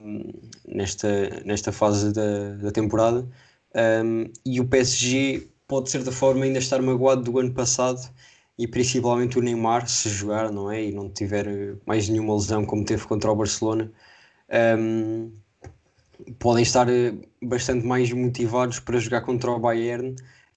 [0.01, 0.31] ehm,
[0.67, 3.27] nesta, nesta fase da, da temporada.
[3.75, 7.99] Um, ehm, e o PSG pode, de certa forma, ainda estar magoado do ano passado
[8.57, 10.83] e principalmente o Neymar, se jogar, não é?
[10.85, 11.47] E não tiver
[11.85, 13.91] mais nenhuma lesão como teve contra o Barcelona.
[14.49, 15.42] Um, ehm,
[16.39, 20.15] podem estar eh, bastante mais motivados para jogar contra o Bayern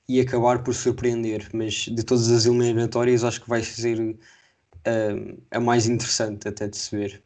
[0.09, 5.61] e acabar por surpreender, mas de todas as eliminatórias acho que vai ser uh, a
[5.61, 7.23] mais interessante até de se ver.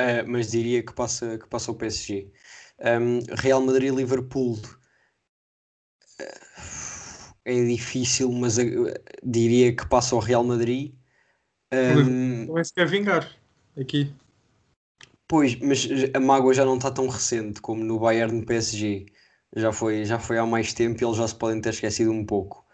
[0.00, 2.30] Uh, mas diria que passa, que passa o PSG.
[2.80, 4.58] Um, Real Madrid-Liverpool
[6.20, 8.56] uh, é difícil, mas
[9.24, 10.94] diria que passa o Real Madrid.
[11.72, 13.34] Um, não é sequer vingar
[13.76, 14.14] aqui.
[15.28, 19.06] Pois, mas a mágoa já não está tão recente como no Bayern PSG.
[19.54, 22.24] Já foi, já foi há mais tempo e eles já se podem ter esquecido um
[22.24, 22.64] pouco.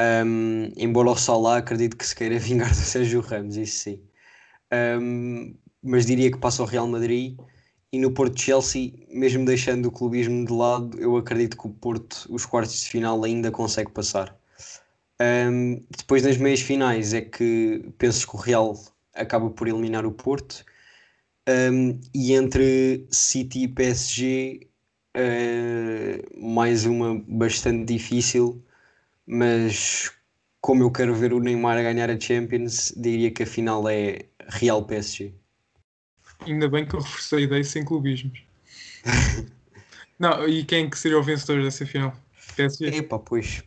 [0.00, 4.02] Um, embora o Salah acredito que se queira vingar do Sérgio Ramos, isso sim.
[4.72, 7.38] Um, mas diria que passa ao Real Madrid
[7.92, 12.26] e no Porto Chelsea, mesmo deixando o clubismo de lado, eu acredito que o Porto,
[12.30, 14.36] os quartos de final, ainda consegue passar.
[15.20, 18.74] Um, depois nas meias finais é que penso que o Real
[19.14, 20.64] acaba por eliminar o Porto.
[21.46, 24.66] Um, e entre City e PSG,
[25.14, 28.64] uh, mais uma bastante difícil,
[29.26, 30.10] mas
[30.60, 34.82] como eu quero ver o Neymar ganhar a Champions, diria que a final é Real
[34.86, 35.34] PSG.
[36.40, 38.42] Ainda bem que eu reforcei a ideia sem clubismos.
[40.18, 42.16] não, e quem que seria o vencedor dessa final?
[42.56, 42.86] PSG?
[42.96, 43.62] Epá, pois.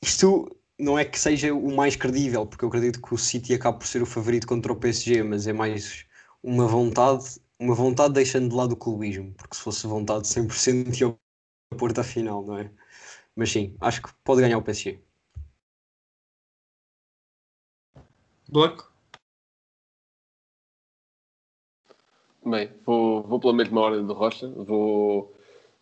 [0.00, 3.78] Isto não é que seja o mais credível, porque eu acredito que o City acaba
[3.78, 6.06] por ser o favorito contra o PSG, mas é mais
[6.42, 11.06] uma vontade, uma vontade deixando de lado o clubismo, porque se fosse vontade 100% ia
[11.06, 11.18] ao
[11.78, 12.70] Porto à final, não é?
[13.36, 15.00] Mas sim, acho que pode ganhar o PSG.
[18.48, 18.90] Bloco?
[22.44, 24.48] Bem, vou, vou pela mesma ordem do Rocha.
[24.48, 25.34] Vou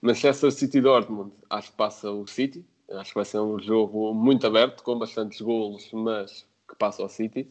[0.03, 1.33] Manchester City Dortmund.
[1.49, 2.67] Acho que passa o City.
[2.91, 7.09] Acho que vai ser um jogo muito aberto, com bastantes golos, mas que passa ao
[7.09, 7.51] City.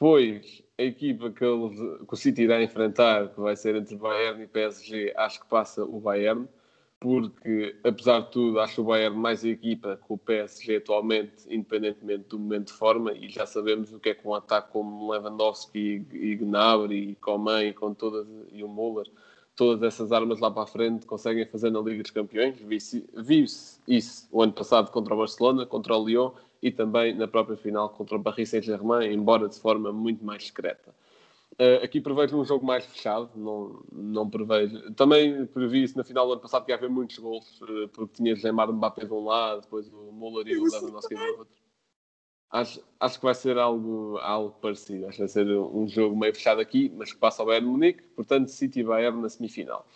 [0.00, 4.42] Depois, a equipa que, eles, que o City irá enfrentar, que vai ser entre Bayern
[4.42, 6.48] e PSG, acho que passa o Bayern
[6.98, 12.28] porque, apesar de tudo, acho o Bayern mais a equipa que o PSG atualmente, independentemente
[12.30, 16.06] do momento de forma, e já sabemos o que é que um ataque como Lewandowski
[16.12, 19.06] e Gnabry e Coman e, com todas, e o Müller,
[19.54, 22.56] todas essas armas lá para a frente conseguem fazer na Liga dos Campeões.
[22.58, 27.56] Viu-se isso o ano passado contra o Barcelona, contra o Lyon e também na própria
[27.56, 30.94] final contra o Paris Saint-Germain, embora de forma muito mais discreta.
[31.52, 34.92] Uh, aqui prevejo um jogo mais fechado, não, não prevejo.
[34.92, 38.14] Também previ isso na final do ano passado que ia haver muitos gols, uh, porque
[38.14, 41.60] tinha Neymar Mbappé de um lado, depois o Muller e o Lewandowski do outro.
[42.50, 45.06] Acho, acho que vai ser algo, algo parecido.
[45.06, 48.02] Acho que vai ser um jogo meio fechado aqui, mas que passa ao Bayern Munique.
[48.02, 49.86] Portanto, City e Bayern na semifinal.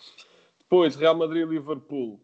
[0.60, 2.20] Depois, Real Madrid e Liverpool.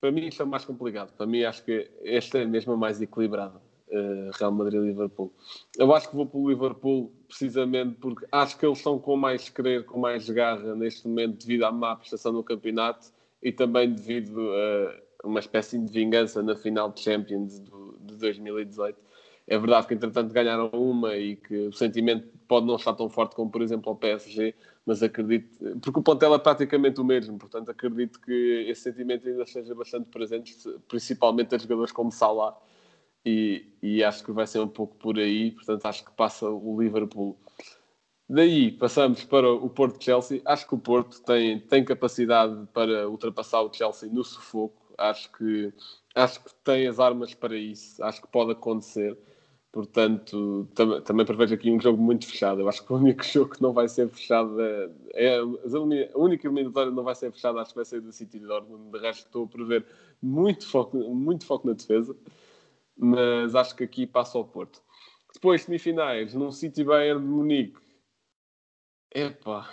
[0.00, 1.12] Para mim, isto é mais complicado.
[1.14, 3.60] Para mim, acho que esta é mesmo a mais equilibrada.
[3.90, 5.32] Uh, Real Madrid e Liverpool.
[5.78, 9.48] Eu acho que vou para o Liverpool precisamente porque acho que eles estão com mais
[9.48, 13.08] querer, com mais garra neste momento devido à má prestação no campeonato
[13.42, 18.98] e também devido a uma espécie de vingança na final de Champions de 2018.
[19.46, 23.34] É verdade que entretanto ganharam uma e que o sentimento pode não estar tão forte
[23.34, 25.48] como por exemplo ao PSG, mas acredito,
[25.80, 30.08] porque o plantel é praticamente o mesmo, portanto acredito que esse sentimento ainda esteja bastante
[30.10, 30.54] presente,
[30.86, 32.54] principalmente a jogadores como Salah,
[33.24, 36.80] e, e, acho que vai ser um pouco por aí, portanto acho que passa o
[36.80, 37.38] Liverpool.
[38.28, 40.42] Daí passamos para o Porto Chelsea.
[40.44, 44.94] Acho que o Porto tem, tem capacidade para ultrapassar o Chelsea no sufoco.
[44.98, 45.72] Acho que,
[46.14, 48.02] acho que tem as armas para isso.
[48.04, 49.16] Acho que pode acontecer.
[49.72, 52.60] Portanto, tam, também prevejo aqui um jogo muito fechado.
[52.60, 56.46] Eu acho que o único jogo que não vai ser fechado é, é a única
[56.46, 57.60] eliminatória que não vai ser fechada.
[57.60, 58.90] Acho que vai ser do City Dortmund.
[58.90, 59.86] De resto, estou a prever
[60.22, 62.14] muito foco, muito foco na defesa
[62.98, 64.82] mas acho que aqui passa ao Porto.
[65.32, 67.78] Depois, semifinais, num City Bayern de Munique.
[69.14, 69.72] Epá.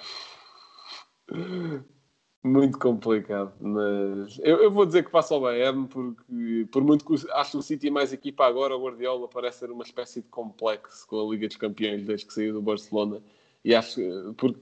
[2.44, 7.32] Muito complicado, mas eu, eu, vou dizer que passa ao Bayern porque, por muito que
[7.32, 11.28] acho o City mais equipa agora, o Guardiola parece ser uma espécie de complexo com
[11.28, 13.20] a Liga dos Campeões desde que saiu do Barcelona.
[13.64, 14.00] E acho
[14.38, 14.60] porque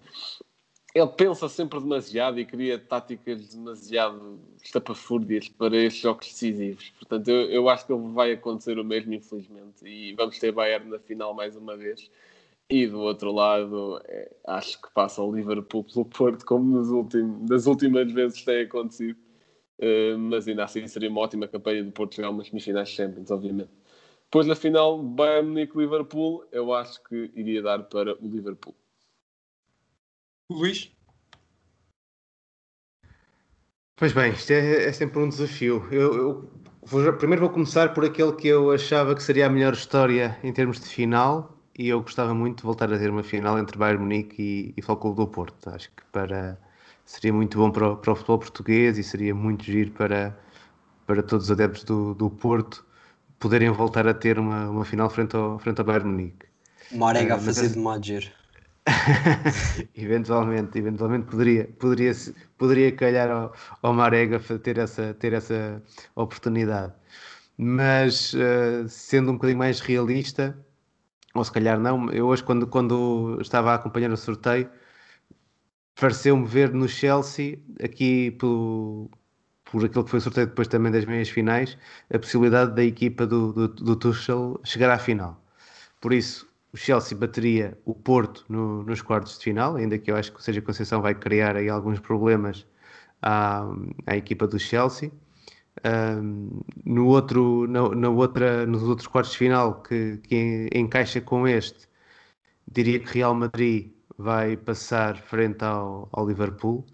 [0.93, 6.91] ele pensa sempre demasiado e cria táticas demasiado estapafúrdias para estes jogos decisivos.
[6.99, 9.86] Portanto, eu, eu, acho que vai acontecer o mesmo, infelizmente.
[9.86, 12.12] E vamos ter Bayern na final mais uma vez.
[12.69, 17.49] E do outro lado, é, acho que passa o Liverpool pelo Porto, como nos últimos,
[17.49, 19.17] das últimas vezes tem acontecido.
[19.79, 23.32] Uh, mas ainda assim seria uma ótima campanha do Porto chegar a umas semifinais Champions,
[23.32, 23.71] obviamente.
[24.25, 28.75] Depois na final, Bayern Munique-Liverpool, eu acho que iria dar para o Liverpool.
[30.51, 30.91] Luís?
[33.95, 35.88] Pois bem, isto é, é sempre um desafio.
[35.91, 36.51] Eu, eu
[36.82, 40.51] vou, primeiro vou começar por aquele que eu achava que seria a melhor história em
[40.51, 44.01] termos de final e eu gostava muito de voltar a ter uma final entre Bayern
[44.03, 45.69] Munique e, e Futebol do Porto.
[45.69, 46.60] Acho que para,
[47.06, 50.38] seria muito bom para o, para o futebol português e seria muito giro para,
[51.08, 52.86] para todos os adeptos do, do Porto
[53.39, 56.45] poderem voltar a ter uma, uma final frente ao, frente ao Bayern Munique.
[56.91, 58.42] Marega uh, a fazer de Madger.
[59.96, 62.12] eventualmente, eventualmente poderia, poderia,
[62.58, 65.82] poderia calhar ao, ao Marega ter essa, ter essa
[66.15, 66.93] oportunidade.
[67.58, 70.58] Mas uh, sendo um bocadinho mais realista,
[71.34, 74.69] ou se calhar não, eu hoje quando, quando estava a acompanhar o sorteio,
[75.96, 79.10] pareceu-me ver no Chelsea, aqui pelo,
[79.65, 81.78] por aquilo que foi o sorteio depois também das meias finais,
[82.13, 85.41] a possibilidade da equipa do, do, do Tuchel chegar à final.
[86.02, 90.16] Por isso, o Chelsea bateria o Porto no, nos quartos de final, ainda que eu
[90.16, 92.66] acho que o Sérgio Conceição vai criar aí alguns problemas
[93.22, 93.64] à,
[94.08, 95.12] à equipa do Chelsea.
[95.86, 101.48] Um, no outro, na, na, outra, nos outros quartos de final que, que encaixa com
[101.48, 101.88] este,
[102.72, 106.86] diria que Real Madrid vai passar frente ao, ao Liverpool.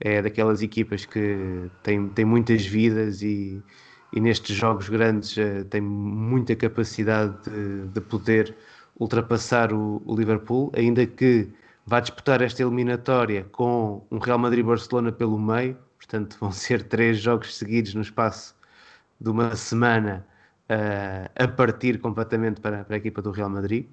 [0.00, 3.62] É daquelas equipas que tem, tem muitas vidas e,
[4.12, 8.54] e nestes jogos grandes uh, tem muita capacidade de, de poder
[8.98, 11.48] ultrapassar o, o, Liverpool, ainda que
[11.86, 17.56] vá disputar esta eliminatória com um Real Madrid-Barcelona pelo meio, portanto vão ser três jogos
[17.56, 18.54] seguidos no espaço
[19.20, 20.26] de uma semana
[20.70, 23.86] uh, a partir completamente para, para a equipa do Real Madrid.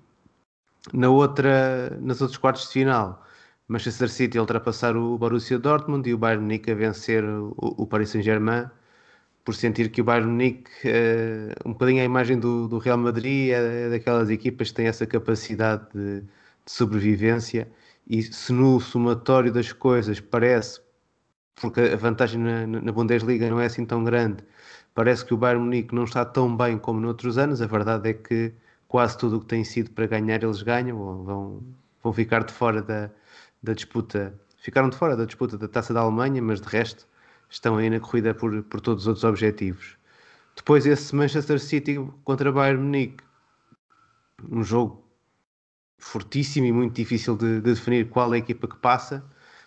[0.94, 3.24] Na outra, nos outros quartos de final,
[3.68, 8.10] Manchester City ultrapassar o Borussia Dortmund e o Bayern Munique a vencer o, o Paris
[8.10, 8.70] Saint-Germain
[9.44, 13.52] por sentir que o Bayern Munique, uh, um bocadinho a imagem do, do Real Madrid,
[13.52, 16.28] é, é, daquelas equipas que têm essa capacidade de, de,
[16.72, 17.68] sobrevivência
[18.08, 20.80] e se no somatório das coisas parece,
[21.56, 24.44] porque a vantagem na, na Bundesliga não é assim tão grande,
[24.94, 28.14] parece que o Bayern Munique não está tão bem como noutros anos, a verdade é
[28.14, 28.54] que
[28.88, 31.64] quase tudo o que tem sido para ganhar eles ganham, vão,
[32.04, 33.10] vão ficar de fora da,
[33.64, 37.08] da disputa, ficaram de fora da disputa da Taça da Alemanha, mas de resto
[37.52, 39.98] estão aí na corrida por, por todos os outros objetivos.
[40.56, 43.24] Depois esse Manchester City contra Bayern Munique,
[44.50, 45.06] um jogo
[46.00, 49.24] fortíssimo e muito difícil de, de definir qual é a equipa que passa,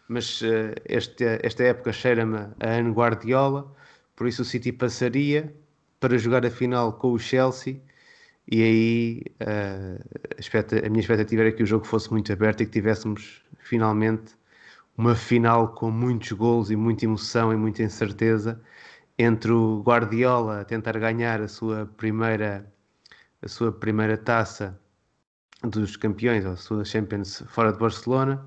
[0.09, 3.73] mas uh, esta, esta época cheira-me a ano Guardiola,
[4.17, 5.55] por isso o City passaria
[6.01, 7.81] para jogar a final com o Chelsea
[8.51, 12.73] e aí uh, a minha expectativa era que o jogo fosse muito aberto e que
[12.73, 14.35] tivéssemos finalmente
[14.97, 18.61] uma final com muitos gols e muita emoção e muita incerteza
[19.19, 22.73] entre o Guardiola a tentar ganhar a sua primeira
[23.43, 24.79] a sua primeira taça
[25.63, 28.45] dos campeões, a sua Champions fora de Barcelona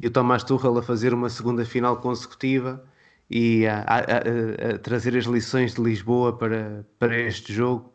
[0.00, 2.84] e o Tomás Tuchel a fazer uma segunda final consecutiva
[3.30, 7.92] e a, a, a, a trazer as lições de Lisboa para, para este jogo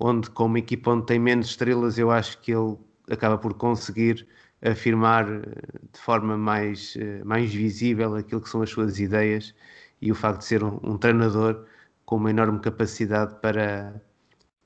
[0.00, 2.76] onde com uma equipa onde tem menos estrelas, eu acho que ele
[3.10, 4.26] acaba por conseguir
[4.64, 5.42] afirmar eh,
[5.92, 9.54] de forma mais, eh, mais visível aquilo que são as suas ideias
[10.00, 11.66] e o facto de ser um, um treinador
[12.04, 14.02] com uma enorme capacidade para,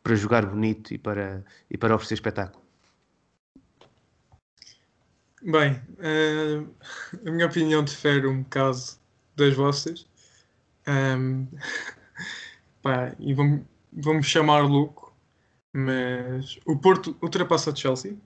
[0.03, 2.65] para jogar bonito e para, e para oferecer espetáculo.
[5.43, 6.69] Bem, uh,
[7.27, 8.79] a minha opinião difere um bocado
[9.37, 10.07] das vossas.
[10.87, 11.47] Um,
[12.83, 15.17] pá, e vamos, vamos chamar louco,
[15.73, 18.17] mas o Porto ultrapassa o Chelsea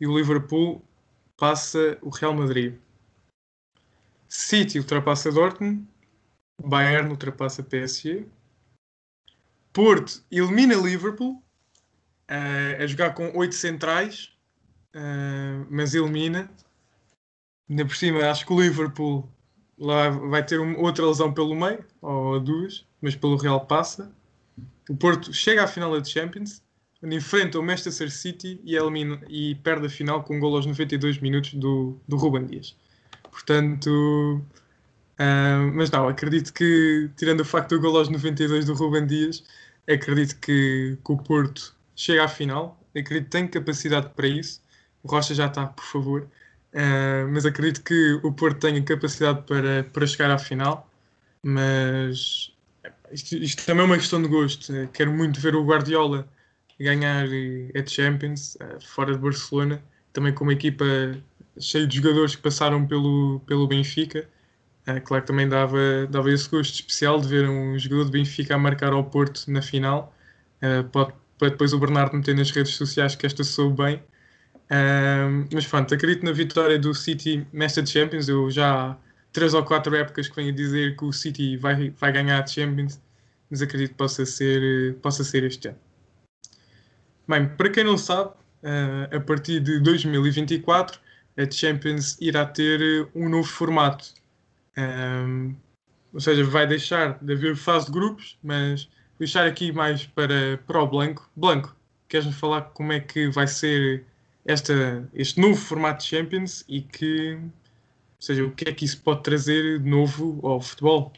[0.00, 0.82] e o Liverpool
[1.36, 2.74] passa o Real Madrid.
[4.28, 5.86] City ultrapassa Dortmund,
[6.62, 8.26] Bayern ultrapassa PSG,
[9.72, 11.42] Porto elimina Liverpool
[12.28, 14.32] uh, a jogar com oito centrais,
[14.94, 16.50] uh, mas elimina.
[17.70, 19.28] Ainda por cima, acho que o Liverpool
[19.78, 24.12] lá vai ter uma, outra lesão pelo meio, ou duas, mas pelo Real passa.
[24.88, 26.62] O Porto chega à final da Champions,
[27.02, 31.18] enfrenta o Manchester City e, elimina, e perde a final com um gol aos 92
[31.18, 32.76] minutos do, do Ruben Dias.
[33.30, 34.42] Portanto,
[35.18, 39.44] uh, mas não, acredito que, tirando o facto do gol aos 92 do Ruben Dias,
[39.88, 42.78] acredito que, que o Porto chega à final.
[42.90, 44.60] Acredito que tem capacidade para isso.
[45.02, 46.28] O Rocha já está, por favor.
[46.72, 50.90] Uh, mas acredito que o Porto tenha capacidade para, para chegar à final.
[51.42, 52.52] Mas
[53.12, 54.72] isto, isto, também é uma questão de gosto.
[54.92, 56.28] Quero muito ver o Guardiola
[56.84, 60.84] ganhar eh, a Champions eh, fora de Barcelona, também com uma equipa
[61.60, 64.28] cheia de jogadores que passaram pelo, pelo Benfica.
[65.04, 68.58] Claro que também dava, dava esse gosto especial de ver um jogador do Benfica a
[68.58, 70.14] marcar ao Porto na final.
[70.92, 74.02] Pode, para depois o Bernardo meter nas redes sociais que esta soube bem.
[75.52, 78.28] mas pronto, acredito na vitória do City nesta Champions.
[78.28, 78.96] Eu já
[79.32, 82.46] três ou quatro épocas que venho a dizer que o City vai, vai ganhar a
[82.46, 83.00] Champions,
[83.50, 85.87] mas acredito que possa ser, possa ser este ano.
[87.28, 90.98] Bem, para quem não sabe, uh, a partir de 2024
[91.36, 94.14] a Champions irá ter um novo formato.
[94.76, 95.54] Um,
[96.12, 100.82] ou seja, vai deixar de haver fase de grupos, mas deixar aqui mais para, para
[100.82, 101.30] o Blanco.
[101.36, 101.76] Blanco,
[102.08, 104.04] queres-me falar como é que vai ser
[104.46, 109.00] esta, este novo formato de Champions e que ou seja, o que é que isso
[109.00, 111.12] pode trazer de novo ao futebol?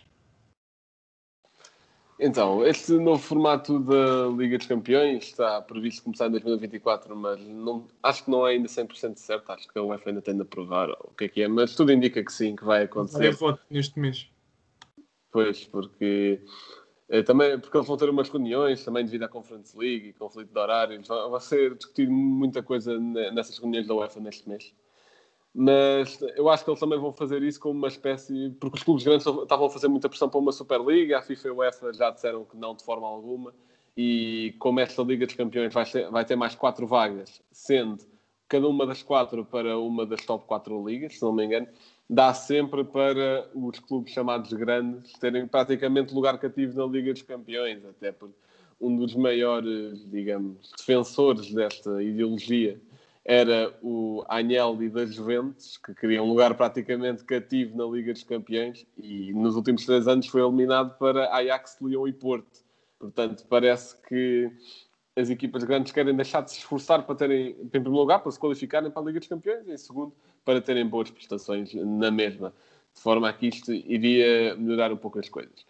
[2.22, 7.86] Então, este novo formato da Liga dos Campeões está previsto começar em 2024, mas não,
[8.02, 9.50] acho que não é ainda 100% certo.
[9.50, 11.90] Acho que a UEFA ainda tem de aprovar o que é que é, mas tudo
[11.90, 13.32] indica que sim, que vai acontecer.
[13.32, 14.28] Vai neste mês.
[15.32, 16.42] Pois, porque
[17.08, 20.52] eh, também porque eles vão ter umas reuniões também devido à Conference League e conflito
[20.52, 21.08] de horários.
[21.08, 24.74] Vai ser discutido muita coisa nessas reuniões da UEFA neste mês.
[25.54, 28.50] Mas eu acho que eles também vão fazer isso como uma espécie.
[28.60, 31.50] Porque os clubes grandes estavam a fazer muita pressão para uma Superliga, a FIFA e
[31.50, 33.52] a UEFA já disseram que não de forma alguma.
[33.96, 37.98] E como esta Liga dos Campeões vai, ser, vai ter mais quatro vagas, sendo
[38.48, 41.68] cada uma das quatro para uma das top quatro ligas, se não me engano,
[42.08, 47.84] dá sempre para os clubes chamados grandes terem praticamente lugar cativo na Liga dos Campeões,
[47.84, 48.34] até porque
[48.80, 52.80] um dos maiores, digamos, defensores desta ideologia
[53.24, 58.86] era o Agnelli da Juventus, que queria um lugar praticamente cativo na Liga dos Campeões
[58.96, 62.64] e nos últimos três anos foi eliminado para Ajax, Lyon e Porto.
[62.98, 64.50] Portanto, parece que
[65.16, 68.38] as equipas grandes querem deixar de se esforçar para terem, em primeiro lugar, para se
[68.38, 70.14] qualificarem para a Liga dos Campeões e, em segundo,
[70.44, 72.54] para terem boas prestações na mesma,
[72.94, 75.64] de forma a que isto iria melhorar um pouco as coisas.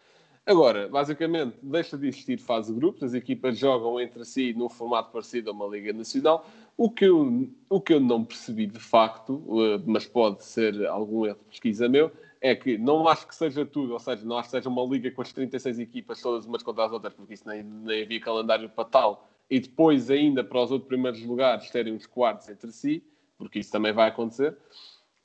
[0.46, 5.12] Agora, basicamente, deixa de existir fase de grupos, as equipas jogam entre si num formato
[5.12, 6.46] parecido a uma Liga Nacional.
[6.82, 11.26] O que eu, o que eu não percebi de facto, eh, mas pode ser algum
[11.26, 12.10] erro de pesquisa meu,
[12.40, 15.10] é que não acho que seja tudo, ou seja, não acho que seja uma liga
[15.10, 18.70] com as 36 equipas todas umas contra as outras, porque isso nem, nem havia calendário
[18.70, 23.04] para tal, e depois ainda para os outros primeiros lugares terem os quartos entre si,
[23.36, 24.56] porque isso também vai acontecer.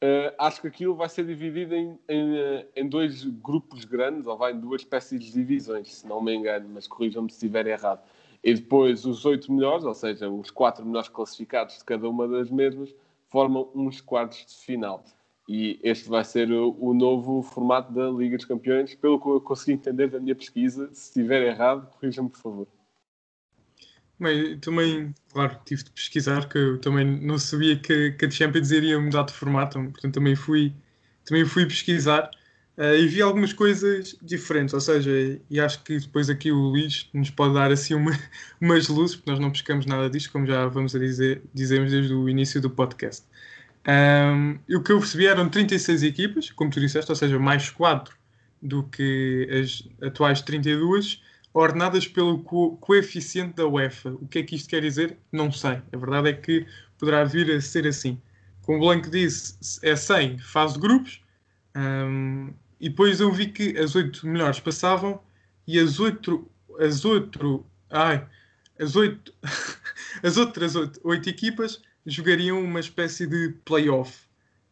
[0.03, 4.38] Uh, acho que aquilo vai ser dividido em, em, eh, em, dois grupos grandes, ou
[4.38, 8.03] vai em duas espécies de divisões, se não me engano, mas corrijam-me se estiver errado.
[8.45, 12.51] E depois os oito melhores, ou seja, os quatro melhores classificados de cada uma das
[12.51, 12.93] mesmas,
[13.27, 15.03] formam uns quartos de final.
[15.49, 19.71] E este vai ser o, novo formato da Liga dos Campeões, pelo que eu consegui
[19.71, 20.87] entender da minha pesquisa.
[20.93, 22.67] Se estiver errado, corrijam-me, por favor.
[24.19, 28.69] Bem, também, claro, tive de pesquisar, que eu também não sabia que, que a Champions
[28.69, 30.71] iria mudar de formato, portanto também fui,
[31.25, 32.29] também fui pesquisar
[32.78, 35.11] uh, e vi algumas coisas diferentes, ou seja,
[35.49, 38.11] e acho que depois aqui o Luís nos pode dar assim uma,
[38.61, 42.13] umas luzes, porque nós não pescamos nada disto, como já vamos a dizer, dizemos desde
[42.13, 43.26] o início do podcast.
[43.88, 47.69] Um, e o que eu percebi eram 36 equipas, como tu disseste, ou seja, mais
[47.69, 48.15] 4
[48.61, 51.21] do que as atuais 32,
[51.53, 54.11] ordenadas pelo co coeficiente da UEFA.
[54.13, 55.17] O que é que isto quer dizer?
[55.32, 55.82] Não sei.
[55.93, 56.65] A verdade é que
[56.97, 58.19] poderá vir a ser assim.
[58.63, 61.21] Como o Blanco disse, é 100 fase de grupos.
[61.76, 65.19] Um, e depois eu vi que as 8 melhores passavam
[65.67, 68.28] e as 8 as outro, ai,
[68.80, 69.34] as 8
[70.23, 74.26] as outras 8, 8 equipas jogariam uma espécie de playoff.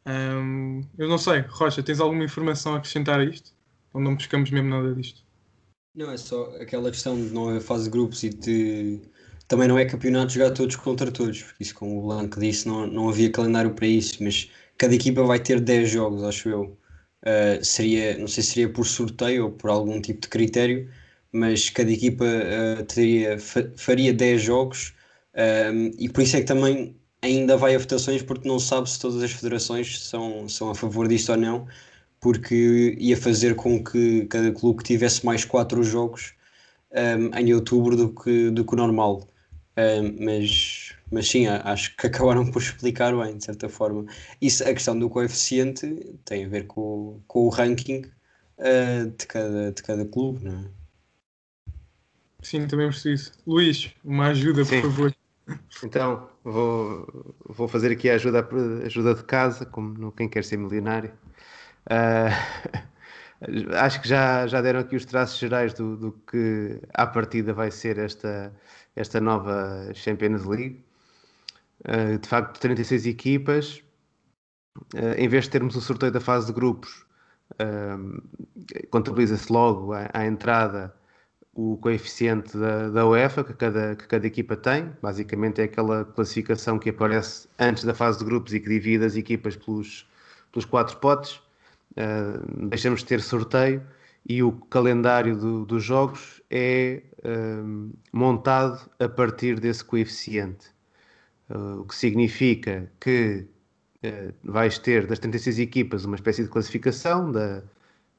[0.05, 3.53] Um, eu não sei, Rocha, tens alguma informação a acrescentar a isto?
[3.93, 5.23] Ou não buscamos mesmo nada disto?
[5.95, 9.01] Não, é só aquela questão de não fase de grupos e de
[9.47, 12.87] também não é campeonato jogar todos contra todos, porque isso, como o Blanco disse, não,
[12.87, 16.77] não havia calendário para isso, mas cada equipa vai ter 10 jogos, acho eu.
[17.23, 20.89] Uh, seria, não sei se seria por sorteio ou por algum tipo de critério,
[21.31, 23.37] mas cada equipa uh, teria,
[23.77, 24.93] faria 10 jogos
[25.33, 28.99] uh, e por isso é que também ainda vai a votações porque não sabe se
[28.99, 31.67] todas as federações são, são a favor disto ou não
[32.19, 36.33] porque ia fazer com que cada clube tivesse mais quatro jogos
[36.93, 39.27] um, em outubro do que, do que o normal.
[39.77, 40.82] Um, mas,
[41.13, 44.05] mas sim, acho que acabaram por explicar bem, de certa forma.
[44.41, 48.01] Isso, a questão do coeficiente tem a ver com, com o ranking
[48.57, 50.65] uh, de, cada, de cada clube, não é?
[52.41, 53.31] Sim, também preciso.
[53.47, 54.81] Luís, uma ajuda, sim.
[54.81, 55.15] por favor.
[55.83, 58.47] Então, vou, vou fazer aqui a ajuda,
[58.85, 61.11] ajuda de casa, como no Quem Quer Ser Milionário.
[61.85, 62.83] Uh,
[63.77, 67.71] acho que já, já deram aqui os traços gerais do, do que à partida vai
[67.71, 68.53] ser esta,
[68.95, 70.83] esta nova Champions League.
[71.85, 73.83] Uh, de facto, 36 equipas.
[74.95, 77.05] Uh, em vez de termos o sorteio da fase de grupos,
[78.89, 80.91] contabiliza-se logo à, à, entrada
[81.53, 84.91] o coeficiente da, da UEFA que cada, que cada equipa tem.
[85.01, 89.15] Basicamente é aquela classificação que aparece antes da fase de grupos e que divide as
[89.15, 90.09] equipas pelos,
[90.51, 91.43] pelos quatro potes
[91.93, 93.83] uh, deixamos de ter sorteio
[94.27, 100.72] e o calendário do, dos jogos é uh, montado a partir desse coeficiente.
[101.49, 103.45] Uh, o que significa que
[104.03, 107.61] uh, vais ter das 36 equipas uma espécie de classificação da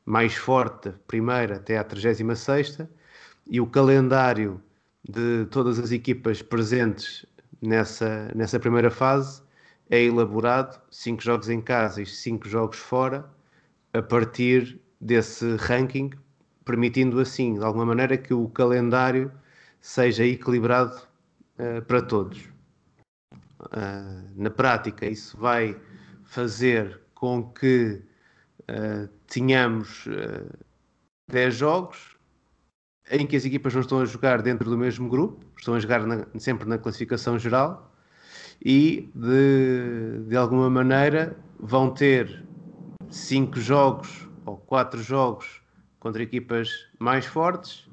[0.05, 2.79] mais forte primeira até à 36
[3.47, 4.61] e o calendário
[5.09, 7.27] de todas as equipas presentes
[7.61, 9.43] nessa, nessa primeira fase
[9.91, 13.29] é elaborado, 5 jogos em casa e 5 jogos fora,
[13.93, 16.11] a partir desse ranking,
[16.65, 19.31] permitindo assim, de alguma maneira, que o calendário
[19.81, 20.97] seja equilibrado
[21.59, 22.54] uh, para todos.
[23.67, 25.79] Uh, na prática, isso vai
[26.25, 28.03] fazer com que
[28.63, 30.07] uh, tenhamos
[31.31, 32.17] 10 jogos
[33.11, 36.07] em que as equipas não estão a jogar dentro do mesmo grupo, estão a jogar
[36.07, 37.95] na, sempre na classificação geral
[38.65, 42.45] e de, de alguma maneira vão ter
[43.11, 45.63] 5 jogos ou 4 jogos
[45.99, 47.89] contra equipas mais fortes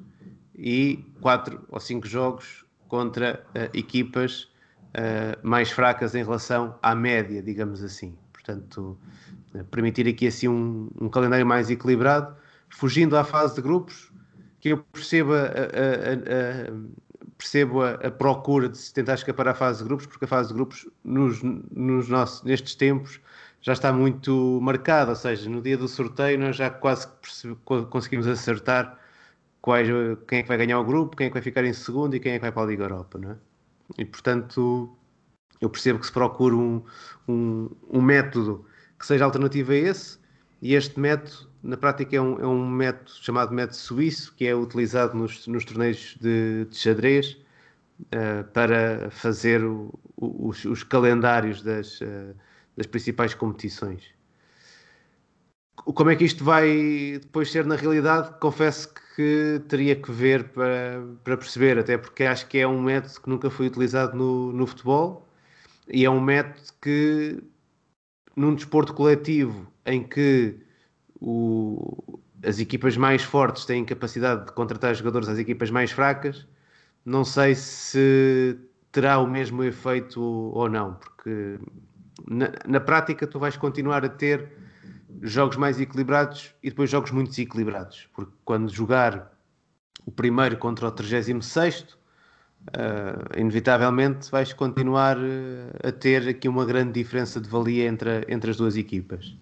[0.56, 4.51] e 4 ou 5 jogos contra uh, equipas uh,
[5.42, 8.16] mais fracas em relação à média, digamos assim.
[8.32, 8.98] Portanto,
[9.54, 12.34] uh, permitir aqui assim um, um, calendário mais equilibrado,
[12.68, 14.12] fugindo à fase de grupos,
[14.60, 17.02] que eu percebo a, a, a,
[17.38, 20.54] percebo a, procura de se tentar escapar à fase de grupos, porque a fase de
[20.54, 23.20] grupos nos, nos nossos, nestes tempos
[23.60, 27.08] já está muito marcada, ou seja, no dia do sorteio nós já quase
[27.90, 28.98] conseguimos acertar
[29.60, 29.88] quais,
[30.26, 32.20] quem é que vai ganhar o grupo, quem é que vai ficar em segundo e
[32.20, 33.36] quem é que vai para a Liga Europa, não é?
[33.98, 34.96] E portanto,
[35.60, 36.82] eu percebo que se procura um,
[37.28, 38.66] um, um método
[38.98, 40.18] que seja alternativo a esse,
[40.60, 44.54] e este método, na prática, é um, é um método chamado método suíço, que é
[44.54, 47.36] utilizado nos, nos torneios de, de xadrez
[48.00, 52.34] uh, para fazer o, os, os, calendários das, uh,
[52.76, 54.04] das principais competições.
[55.74, 58.38] Como é que isto vai depois ser na realidade?
[58.38, 59.01] Confesso que
[59.68, 63.50] teria que ver para, para perceber, até porque acho que é um método que nunca
[63.50, 65.28] foi utilizado no, no futebol
[65.88, 67.42] e é um método que,
[68.36, 70.58] num desporto coletivo em que
[71.20, 76.46] o, as equipas mais fortes têm capacidade de contratar jogadores às equipas mais fracas,
[77.04, 78.58] não sei se
[78.90, 81.58] terá o mesmo efeito ou não, porque
[82.28, 84.48] na, na prática tu vais continuar a ter
[85.20, 89.32] jogos mais equilibrados e depois jogos muito desequilibrados, porque quando jogar
[90.06, 91.86] o primeiro contra o 36, uh,
[92.72, 98.50] eh, inevitavelmente vais continuar uh, a ter aqui uma grande diferença de valia entre, entre
[98.50, 99.36] as duas equipas.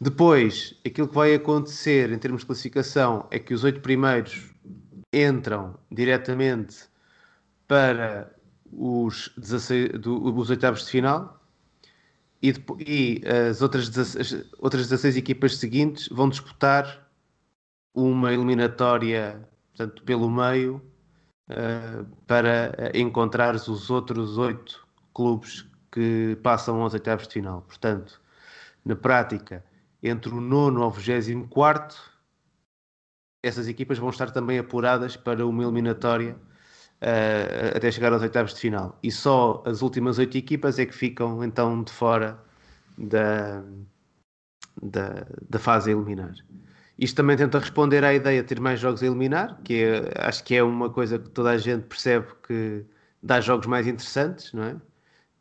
[0.00, 4.50] Depois, aquilo que vai acontecer em termos de classificação é que os oito primeiros
[5.12, 6.88] entram diretamente
[7.66, 8.32] para
[8.72, 11.37] os, 16, do, os oitavos de final
[12.42, 12.54] e,
[12.86, 17.08] e as outras, as outras 16 equipas seguintes vão disputar
[17.94, 20.82] uma eliminatória portanto, pelo meio
[21.50, 27.62] uh, para encontrar os outros oito clubes que passam aos oitavos de final.
[27.62, 28.20] Portanto,
[28.84, 29.64] na prática,
[30.02, 31.96] entre o nono ao vigésimo quarto,
[33.42, 36.36] essas equipas vão estar também apuradas para uma eliminatória
[37.02, 38.98] uh, até chegar aos oitavos de final.
[39.02, 42.38] E só as últimas oito equipas é que ficam então de fora
[42.96, 43.62] da,
[44.82, 46.34] da, da fase a eliminar.
[46.98, 50.42] Isto também tenta responder à ideia de ter mais jogos a eliminar, que é, acho
[50.42, 52.84] que é uma coisa que toda a gente percebe que
[53.22, 54.76] dá jogos mais interessantes, não é?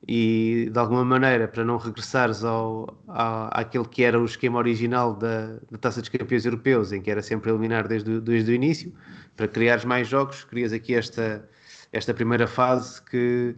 [0.07, 5.13] E de alguma maneira, para não regressares ao, ao, àquele que era o esquema original
[5.13, 8.93] da, da Taça dos Campeões Europeus, em que era sempre eliminar desde, desde o início,
[9.35, 11.47] para criares mais jogos, crias aqui esta,
[11.91, 13.55] esta primeira fase que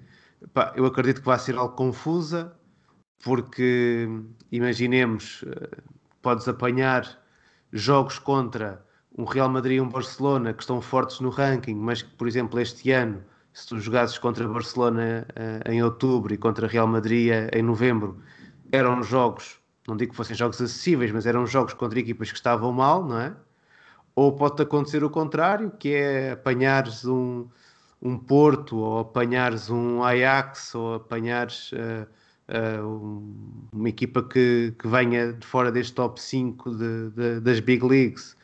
[0.54, 2.52] pá, eu acredito que vai ser algo confusa,
[3.24, 4.08] porque
[4.52, 5.82] imaginemos, eh,
[6.22, 7.06] podes apanhar
[7.72, 8.84] jogos contra
[9.18, 12.60] um Real Madrid e um Barcelona que estão fortes no ranking, mas que, por exemplo,
[12.60, 13.24] este ano,
[13.60, 18.18] se tu jogasses contra Barcelona uh, em outubro e contra Real Madrid em novembro,
[18.72, 22.72] eram jogos, não digo que fossem jogos acessíveis, mas eram jogos contra equipas que estavam
[22.72, 23.36] mal, não é?
[24.16, 27.48] Ou pode acontecer o contrário, que é apanhares um,
[28.02, 32.08] um Porto, ou apanhares um Ajax, ou apanhares uh,
[32.50, 33.24] uh,
[33.74, 38.38] uma equipa que, que venha de fora deste top 5 de, de, das Big Leagues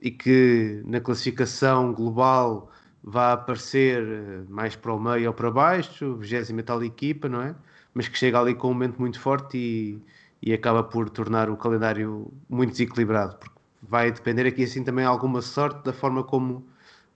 [0.00, 2.70] e que na classificação global
[3.02, 7.54] vá aparecer mais para o meio ou para baixo, 20 e tal equipa, não é?
[7.94, 10.02] Mas que chega ali com um momento muito forte e,
[10.42, 15.42] e acaba por tornar o calendário muito desequilibrado, porque vai depender aqui assim também alguma
[15.42, 16.66] sorte da forma como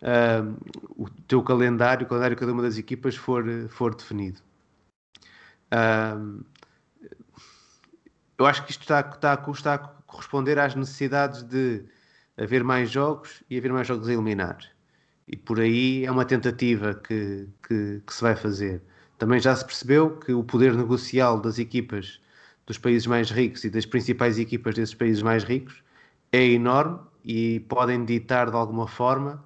[0.02, 0.56] uh,
[0.96, 4.40] o teu calendário, o calendário de cada uma das equipas for, for definido.
[5.72, 6.44] Uh,
[8.38, 11.84] eu acho que isto está, está, está a corresponder às necessidades de
[12.36, 14.73] haver mais jogos e haver mais jogos a eliminar.
[15.26, 18.82] E por aí é uma tentativa que, que, que se vai fazer.
[19.18, 22.20] Também já se percebeu que o poder negocial das equipas
[22.66, 25.82] dos países mais ricos e das principais equipas desses países mais ricos
[26.32, 29.42] é enorme e podem ditar de alguma forma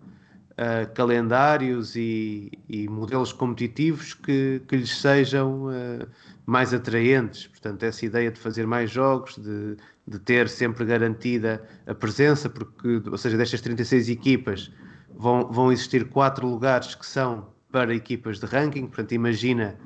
[0.53, 6.09] uh, calendários e, e, modelos competitivos que, que lhes sejam uh,
[6.47, 7.47] mais atraentes.
[7.47, 9.77] Portanto, essa ideia de fazer mais jogos, de,
[10.07, 14.73] de ter sempre garantida a presença, porque, ou seja, destas 36 equipas
[15.19, 18.87] vão, vão existir quatro lugares que são para equipas de ranking.
[18.87, 19.77] Portanto, imagina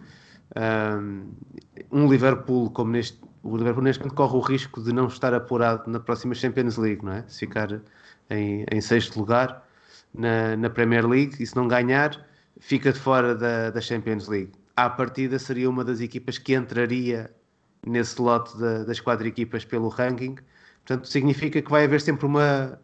[1.91, 5.91] um, Liverpool como neste o Liverpool neste momento corre o risco de não estar apurado
[5.91, 7.25] na próxima Champions League, não é?
[7.27, 7.81] Se ficar
[8.31, 9.67] em, em sexto lugar
[10.15, 12.25] na, na Premier League e se não ganhar,
[12.61, 14.53] fica de fora da, da Champions League.
[14.77, 17.33] À partida seria uma das equipas que entraria
[17.85, 20.37] nesse lote da, das quatro equipas pelo ranking.
[20.87, 22.79] Portanto, significa que vai haver sempre uma,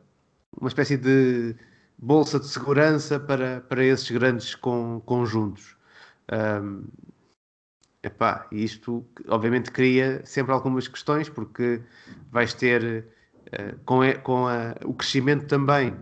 [0.60, 1.54] uma espécie de
[1.98, 5.76] bolsa de segurança para, para esses grandes con, conjuntos.
[6.32, 6.84] Um,
[8.02, 11.82] epá, isto obviamente cria sempre algumas questões, porque
[12.30, 13.04] vais ter
[13.52, 15.94] uh, com, a, com a, o crescimento também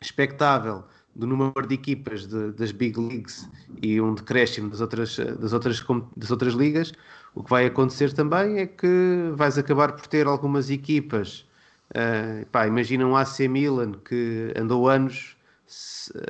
[0.00, 3.48] expectável do número de equipas de, das Big Leagues
[3.82, 5.84] e um decréscimo das outras, das, outras,
[6.16, 6.92] das outras ligas,
[7.34, 11.46] o que vai acontecer também é que vais acabar por ter algumas equipas.
[11.94, 15.36] Uh, pá, imagina um AC Milan que andou anos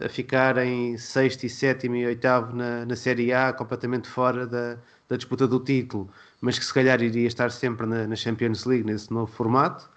[0.03, 4.77] a ficar em sexto e sétimo e oitavo na, na Série A, completamente fora da,
[5.09, 6.09] da disputa do título,
[6.41, 9.91] mas que se calhar iria estar sempre na, na Champions League nesse novo formato.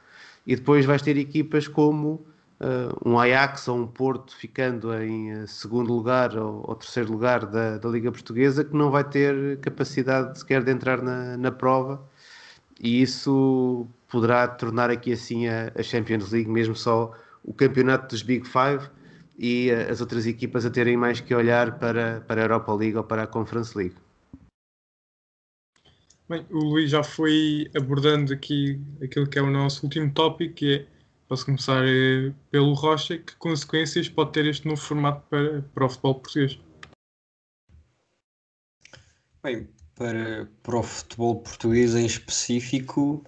[0.46, 2.26] E depois vais ter equipas como
[2.62, 7.46] uh, um Ajax ou um Porto ficando em uh, segundo lugar ou, ou, terceiro lugar
[7.46, 12.02] da, da Liga Portuguesa que não vai ter capacidade sequer de entrar na, na prova
[12.80, 18.24] e isso poderá tornar aqui assim a, a, Champions League mesmo só o campeonato dos
[18.24, 18.90] Big Five
[19.38, 22.98] e uh, as outras equipas a terem mais que olhar para, para a Europa League
[22.98, 23.96] ou para a Conference League.
[26.30, 30.76] Bem, o Luís já foi abordando aqui aquilo que é o nosso último tópico, que
[30.76, 30.98] é
[31.28, 33.18] Posso começar eh, pelo Rocha.
[33.18, 36.60] Que consequências pode ter este novo formato para, para o futebol português?
[39.44, 43.26] Bem, para, para o futebol português em específico,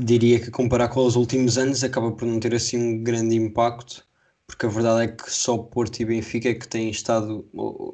[0.00, 4.06] diria que comparar com os últimos anos acaba por não ter assim um grande impacto,
[4.46, 7.46] porque a verdade é que só Porto e Benfica é que têm estado,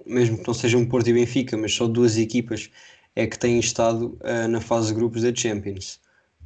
[0.06, 2.70] mesmo que não sejam Porto e Benfica, mas só duas equipas
[3.16, 6.00] é que têm estado uh, na fase de grupos da Champions.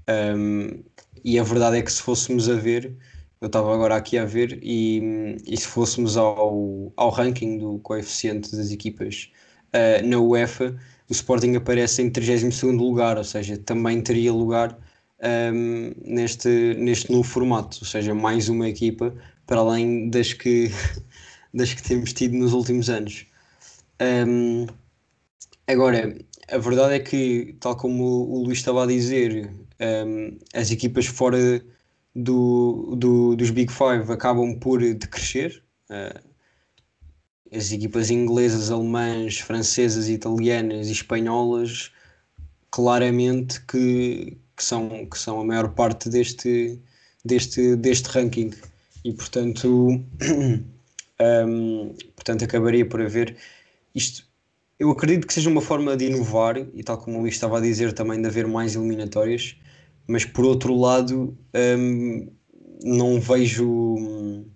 [0.08, 0.82] Um,
[1.24, 2.96] e a verdade é que se fôssemos a ver,
[3.40, 8.54] eu estava agora aqui a ver, e, e se fôssemos ao, ao ranking do coeficiente
[8.56, 9.30] das equipas
[9.74, 10.76] uh, na UEFA,
[11.08, 14.78] o Sporting aparece em 32 lugar, ou seja, também teria lugar
[15.22, 19.14] um, neste, neste novo formato, ou seja, mais uma equipa
[19.46, 20.70] para além das que,
[21.52, 23.26] das que temos tido nos últimos anos.
[24.00, 24.66] Um,
[25.66, 26.16] agora,
[26.50, 29.50] a verdade é que, tal como o Luís estava a dizer,
[29.80, 31.62] um, as equipas fora
[32.14, 35.62] do, do, dos Big Five acabam por decrescer.
[35.90, 36.28] Uh,
[37.50, 41.90] as equipas inglesas, alemãs, francesas, italianas e espanholas
[42.70, 46.78] claramente que, que, são, que são a maior parte deste,
[47.24, 48.50] deste, deste ranking.
[49.04, 50.04] E portanto,
[51.48, 53.36] um, portanto acabaria por haver
[53.94, 54.26] isto.
[54.78, 57.60] Eu acredito que seja uma forma de inovar e tal como o Luís estava a
[57.60, 59.56] dizer também de haver mais eliminatórias
[60.08, 62.32] mas por outro lado hum,
[62.82, 64.46] não vejo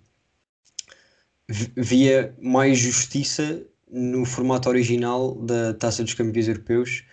[1.47, 7.03] via mais justiça no formato original da Taça dos Campeões Europeus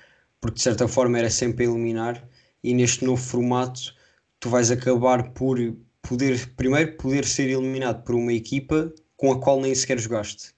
[0.41, 2.27] porque de certa forma era sempre a eliminar
[2.63, 3.95] e neste novo formato
[4.39, 5.59] tu vais acabar por
[6.03, 10.55] poder primeiro poder ser eliminado por uma equipa com a qual nem sequer jogaste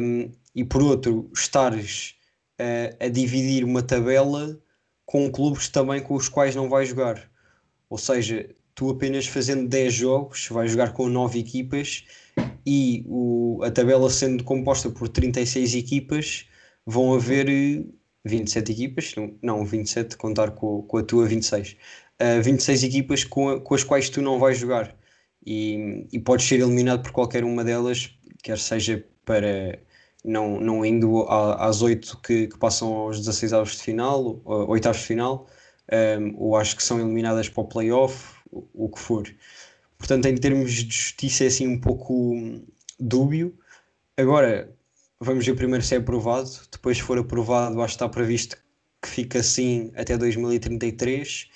[0.00, 2.14] um, e por outro estares
[2.60, 4.58] uh, a dividir uma tabela
[5.06, 7.30] com clubes também com os quais não vai jogar.
[7.90, 12.04] Ou seja, tu apenas fazendo 10 jogos, vais jogar com 9 equipas
[12.66, 16.48] e o, a tabela sendo composta por 36 equipas,
[16.86, 17.86] vão haver
[18.24, 21.76] 27 equipas, não, 27, contar com, com a tua 26.
[22.20, 24.96] Uh, 26 equipas com, a, com as quais tu não vais jogar
[25.44, 29.78] e, e podes ser eliminado por qualquer uma delas, quer seja para
[30.24, 35.06] não, não indo às 8 que, que, passam aos 16 avos de final, oitavos de
[35.06, 35.46] final,
[36.18, 39.24] um, ou acho que são eliminadas para o playoff, o, o que for.
[39.98, 42.34] Portanto, em termos de justiça, é assim um pouco
[42.98, 43.56] dúbio.
[44.16, 44.73] Agora,
[45.24, 46.50] vamos ver primeiro se é aprovado.
[46.70, 48.56] Depois, se for aprovado, acho que está previsto
[49.02, 51.48] que fique assim até 2033.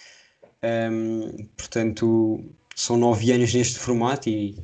[0.62, 2.44] Um, portanto,
[2.74, 4.56] são nove anos neste formato e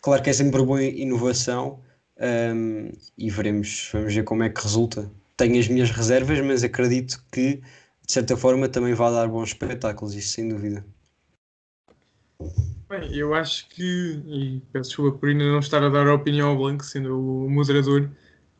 [0.00, 1.80] claro que é sempre boa inovação
[2.20, 5.10] um, e veremos, vamos ver como é que resulta.
[5.36, 7.56] Tenho as minhas reservas, mas acredito que
[8.06, 10.84] de certa forma também vai dar bons espetáculos, isso sem dúvida.
[12.88, 16.48] Bem, eu acho que, e peço desculpa por ainda não estar a dar a opinião
[16.48, 18.10] ao Blanco, sendo o moderador,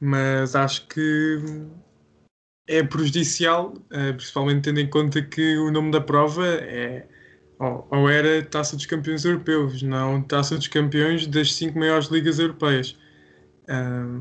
[0.00, 1.38] mas acho que
[2.66, 7.06] é prejudicial, eh, principalmente tendo em conta que o nome da prova é
[7.58, 12.96] ou era Taça dos Campeões Europeus, não Taça dos Campeões das cinco maiores ligas europeias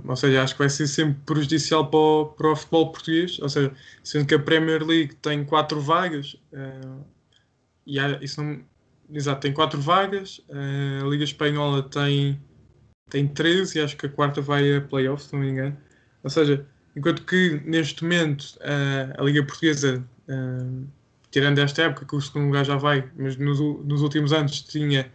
[0.08, 3.40] ou seja, acho que vai ser sempre prejudicial para o, para o futebol português.
[3.40, 3.74] Ou seja,
[4.04, 7.04] sendo que a Premier League tem quatro vagas uh,
[7.86, 8.62] e há, isso não,
[9.12, 10.40] exato, tem quatro vagas.
[10.50, 12.40] Uh, a Liga Espanhola tem,
[13.10, 15.78] tem 13 e acho que a quarta vai a playoff, se não me engano.
[16.24, 20.88] Ou seja, enquanto que neste momento uh, a Liga Portuguesa, uh,
[21.32, 25.12] tirando esta época que o segundo lugar já vai, mas nos, nos últimos anos tinha,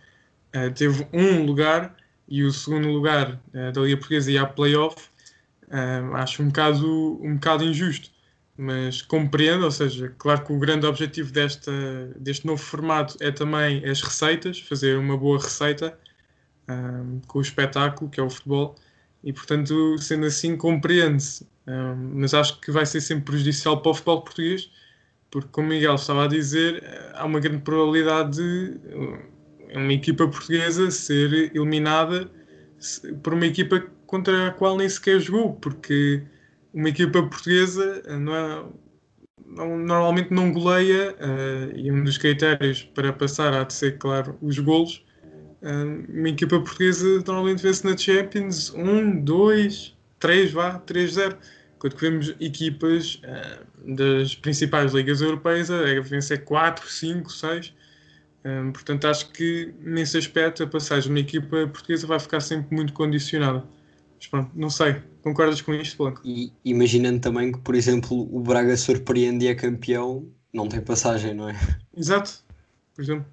[0.76, 1.97] teve um lugar
[2.28, 5.09] e o segundo lugar da Liga Portuguesa ia a playoff,
[6.12, 8.14] acho um bocado, um bocado injusto
[8.57, 11.72] mas compreendo, ou seja, claro que o grande objetivo desta,
[12.16, 15.99] deste novo formato é também as receitas, fazer uma boa receita
[16.69, 18.75] um, com o espetáculo que é o futebol,
[19.23, 23.95] e portanto, sendo assim, compreende-se, um, mas acho que vai ser sempre prejudicial para o
[23.95, 24.71] futebol português,
[25.31, 26.85] porque, como Miguel estava a dizer,
[27.15, 28.79] há uma grande probabilidade de
[29.75, 32.31] uma equipa portuguesa ser eliminada
[33.23, 36.23] por uma equipa contra a qual nem sequer jogou, porque
[36.73, 38.65] uma equipa portuguesa eh, não é,
[39.47, 44.37] não, normalmente não goleia uh, e um dos critérios para passar há de ser, claro,
[44.41, 45.04] os golos.
[46.09, 51.37] Uma equipa portuguesa normalmente vê-se na Champions 1, 2, 3, vá, 3-0.
[51.79, 53.21] Quando vemos equipas
[53.85, 57.75] das principais ligas europeias a vencer 4, 5, 6.
[58.73, 62.93] portanto, acho que nesse aspecto a passagem de uma equipa portuguesa vai ficar sempre muito
[62.93, 63.65] condicionada.
[64.17, 64.97] Mas pronto, não sei.
[65.23, 66.21] Concordas com isto, Blanco?
[66.25, 71.35] E imaginando também que, por exemplo, o Braga surpreende e é campeão, não tem passagem,
[71.35, 71.57] não é?
[71.97, 72.45] Exato,
[72.95, 73.27] por exemplo.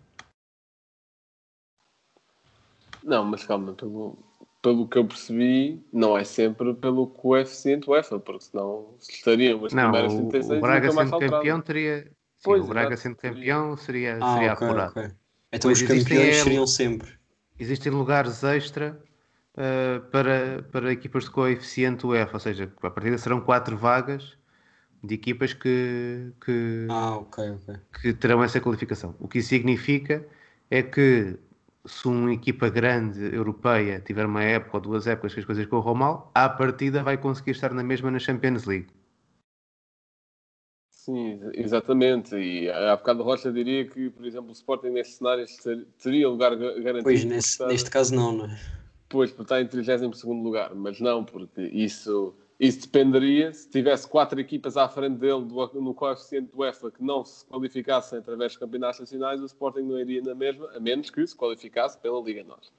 [3.03, 4.17] Não, mas calma, pelo,
[4.61, 9.83] pelo que eu percebi, não é sempre pelo coeficiente UEFA, porque senão estariam as não,
[9.83, 12.11] primeiras o, 36 o Braga mais sendo campeão teria.
[12.37, 14.91] Sim, pois, o Braga sendo campeão seria, Ah, seria ok, apurado.
[14.91, 15.11] ok.
[15.53, 17.19] Então Pois os existem campeões é- seriam sempre.
[17.59, 18.99] Existem lugares extra
[19.55, 24.37] uh, para, para equipas de coeficiente UEFA, ou seja, a partida serão quatro vagas
[25.03, 27.91] de equipas que, que, Ah, ok, ok.
[28.01, 29.15] que terão essa qualificação.
[29.19, 30.25] O que isso significa
[30.69, 31.37] é que
[31.85, 35.95] se uma equipa grande europeia tiver uma época ou duas épocas que as coisas corram
[35.95, 38.87] mal, à partida vai conseguir estar na mesma na Champions League.
[40.89, 42.35] Sim, exatamente.
[42.35, 46.55] E há bocado Rocha diria que, por exemplo, o Sporting neste cenário ter- teria lugar
[46.55, 47.03] ga- garantido.
[47.03, 48.59] Pois, nesse, está- neste caso não, não é?
[49.09, 54.39] Pois, porque está em 32 lugar, mas não, porque isso, isso dependeria se tivesse quatro
[54.39, 58.59] equipas à frente dele do, no coeficiente do UEFA que não se qualificassem através dos
[58.59, 62.43] campeonatos nacionais, o Sporting não iria na mesma, a menos que se qualificasse pela Liga
[62.43, 62.71] Nós.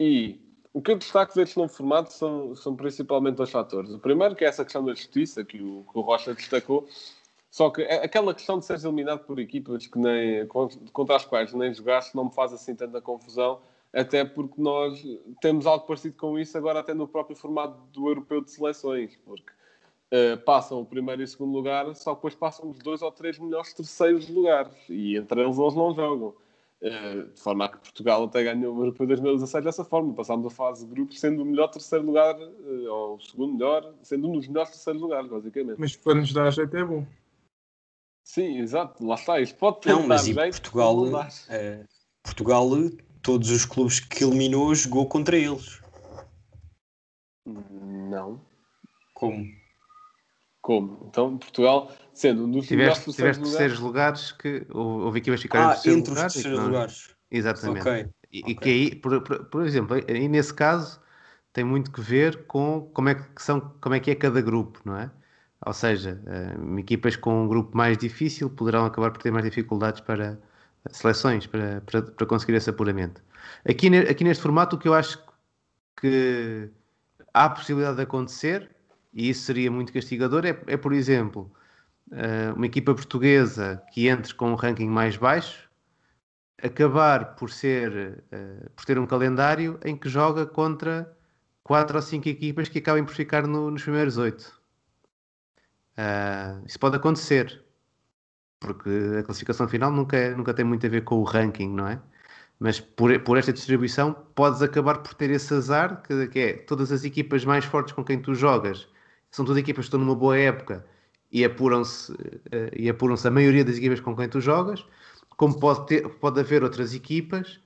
[0.00, 0.40] E
[0.72, 3.92] o que eu destaco deste novo formato são, são principalmente dois fatores.
[3.92, 6.88] O primeiro, que é essa questão da justiça, que o, que o Rocha destacou,
[7.50, 11.52] só que a- aquela questão de seres eliminado por equipas que nem, contra as quais
[11.52, 13.60] nem jogaste não me faz assim tanta confusão,
[13.92, 15.02] até porque nós
[15.40, 19.50] temos algo parecido com isso agora até no próprio formato do europeu de seleções, porque
[20.10, 23.38] eh, passam o primeiro e o segundo lugar, só depois passam os dois ou três
[23.38, 26.34] melhores terceiros lugares, e entre eles eles não jogam.
[26.80, 30.14] Eh, de forma a que Portugal até ganhou o Europeu 2016 dessa forma.
[30.14, 33.94] Passámos a fase de grupos sendo o melhor terceiro lugar, eh, ou o segundo melhor,
[34.02, 35.78] sendo um dos melhores terceiros lugares, basicamente.
[35.78, 37.04] Mas quando nos dá jeito é bom.
[38.22, 39.40] Sim, exato, lá está.
[39.40, 41.28] Isto pode ter Não, mas dar e jeito, Portugal, dar.
[42.22, 42.68] Portugal,
[43.22, 45.80] todos os clubes que eliminou, jogou contra eles.
[47.46, 48.40] Não.
[49.14, 49.46] Como?
[50.60, 51.06] Como?
[51.08, 55.18] Então, Portugal, sendo um dos melhores Tiveste, terceiros tiveste lugares, terceiros lugares que houve houve
[55.18, 57.14] equipas que ficaram em Ah, terceiro entre os lugar terceiros não- lugares.
[57.30, 57.88] Exatamente.
[57.88, 58.08] Ok.
[58.32, 58.54] E, e ok.
[58.56, 61.00] que aí, por, por, por exemplo, aí nesse caso
[61.52, 64.80] tem muito que ver com como é que são, como é que é cada grupo,
[64.84, 65.10] não é?
[65.66, 70.00] Ou seja, eh, equipas com um grupo mais difícil poderão acabar por ter mais dificuldades
[70.00, 70.38] para
[70.92, 73.22] seleções, para, para, para conseguir esse apuramento.
[73.68, 75.18] Aqui, aqui neste formato, o que eu acho
[76.00, 76.70] que
[77.34, 78.70] há a possibilidade de acontecer,
[79.12, 81.50] e isso seria muito castigador, é, é por exemplo,
[82.12, 85.68] eh, uma equipa portuguesa que entre com um ranking mais baixo
[86.62, 91.16] acabar por ser eh, por ter um calendário em que joga contra
[91.62, 94.60] quatro ou cinco equipas que acabem por ficar no- nos primeiros oito.
[95.96, 97.64] Ah, isso pode acontecer,
[98.60, 98.90] porque
[99.20, 102.00] a classificação final nunca, é- nunca tem muito a ver com o ranking, não é?
[102.58, 106.90] Mas por, por esta distribuição podes acabar por ter esse azar, que, que é todas
[106.92, 108.88] as equipas mais fortes com quem tu jogas
[109.30, 110.86] são todas equipas que estão numa boa época
[111.30, 112.12] e apuram-se
[112.50, 114.84] eh, e apuram-se a maioria das equipas com quem tu jogas,
[115.36, 117.60] como pode, ter, pode haver outras equipas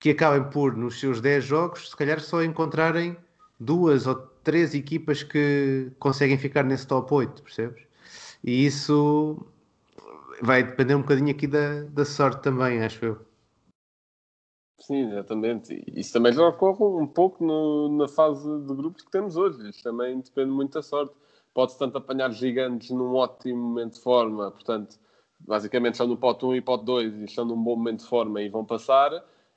[0.00, 3.16] que acabem por, nos seus 10 jogos, se calhar só encontrarem
[3.58, 7.82] duas ou três equipas que conseguem ficar nesse top 8, percebes?
[8.42, 9.46] E isso
[10.44, 13.26] vai depender um bocadinho aqui da, da sorte também, acho eu.
[14.80, 15.82] Sim, exatamente.
[15.96, 19.68] Isso também já ocorre um pouco no- na fase de grupos que temos hoje.
[19.68, 21.14] Isso também depende muito da sorte.
[21.54, 24.98] Pode-se tanto apanhar gigantes num ótimo momento de forma, portanto,
[25.38, 28.42] basicamente estão no pote 1 e pote 2 e estão num bom momento de forma
[28.42, 29.10] e vão passar.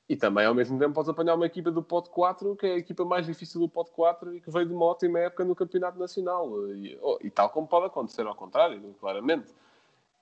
[0.07, 2.77] E também, ao mesmo tempo, podes apanhar uma equipa do pote 4, que é a
[2.77, 5.99] equipa mais difícil do pote 4 e que veio de uma ótima época no Campeonato
[5.99, 6.47] Nacional.
[6.69, 9.53] E, oh, e tal como pode acontecer ao contrário, claramente.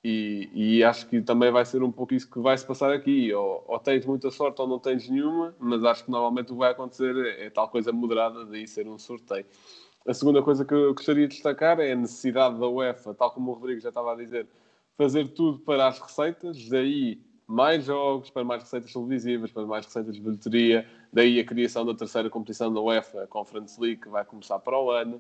[0.08, 3.34] E, e, acho que também vai ser um pouco isso que vai se passar aqui.
[3.34, 6.60] Ou, ou, tens muita sorte ou não tens nenhuma, mas acho que normalmente o que
[6.60, 9.48] vai acontecer é, é tal coisa moderada, daí ser um sorteio.
[10.08, 13.50] A segunda coisa que eu gostaria de destacar é a necessidade da UEFA, tal como
[13.50, 14.48] o Rodrigo já estava a dizer,
[14.96, 20.14] fazer tudo para as receitas, daí mais jogos, para mais receitas televisivas, para mais receitas
[20.14, 24.24] de bilheteria, daí a criação da terceira competição da UEFA, a Conference League, que vai
[24.24, 25.20] começar para o ano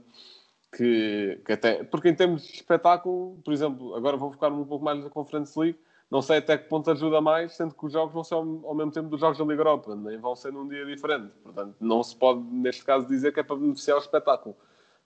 [0.72, 1.84] que, que até.
[1.84, 5.58] Porque em termos de espetáculo, por exemplo, agora vou focar um pouco mais na Conference
[5.60, 8.76] League, não sei até que ponto ajuda mais, sendo que os jogos não são ao
[8.76, 11.32] mesmo tempo dos jogos da Liga Europa, nem vão ser num dia diferente.
[11.44, 14.56] Portanto, não se pode, neste caso, dizer que é para beneficiar o espetáculo.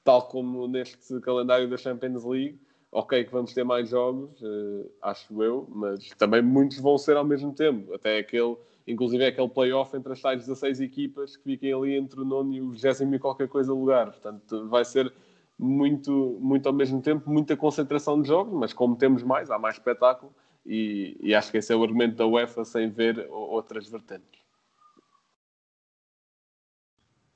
[0.04, 2.60] Tal como neste calendário da Champions League,
[2.92, 7.24] ok que vamos ter mais jogos, uh, acho eu, mas também muitos vão ser ao
[7.24, 7.94] mesmo tempo.
[7.94, 8.58] Até aquele,
[8.88, 12.54] inclusive é aquele playoff entre as tais 16 equipas que fiquem ali entre o nono
[12.54, 14.12] e o 20 e qualquer coisa lugar.
[14.12, 15.14] Portanto, vai ser
[15.60, 19.76] muito, muito ao mesmo tempo, muita concentração de jogos, mas como temos mais, há mais
[19.76, 20.34] espetáculo
[20.66, 24.40] e, e acho que esse é o argumento da UEFA sem ver outras vertentes.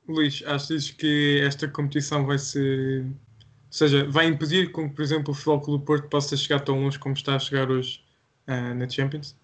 [0.07, 3.05] Luís, achas que esta competição vai ser.
[3.05, 3.13] Ou
[3.69, 6.82] seja, vai impedir com que, por exemplo, o Futebol Clube do Porto possa chegar tão
[6.82, 8.03] longe como está a chegar hoje
[8.47, 9.36] uh, na Champions?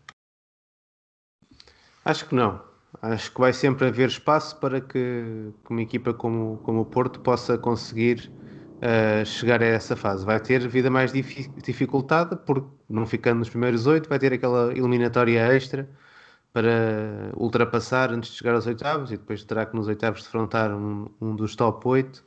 [2.06, 2.62] Acho que não.
[3.02, 7.20] Acho que vai sempre haver espaço para que, que uma equipa como, como o Porto
[7.22, 8.30] possa conseguir
[9.26, 10.26] chegar a essa fase.
[10.26, 15.40] Vai ter vida mais dificultada, porque não ficando nos primeiros oito, vai ter aquela eliminatória
[15.54, 15.90] extra
[16.54, 21.08] para ultrapassar antes de chegar aos oitavos e depois terá que nos oitavos defrontar um,
[21.22, 22.24] um dos top 8 uh,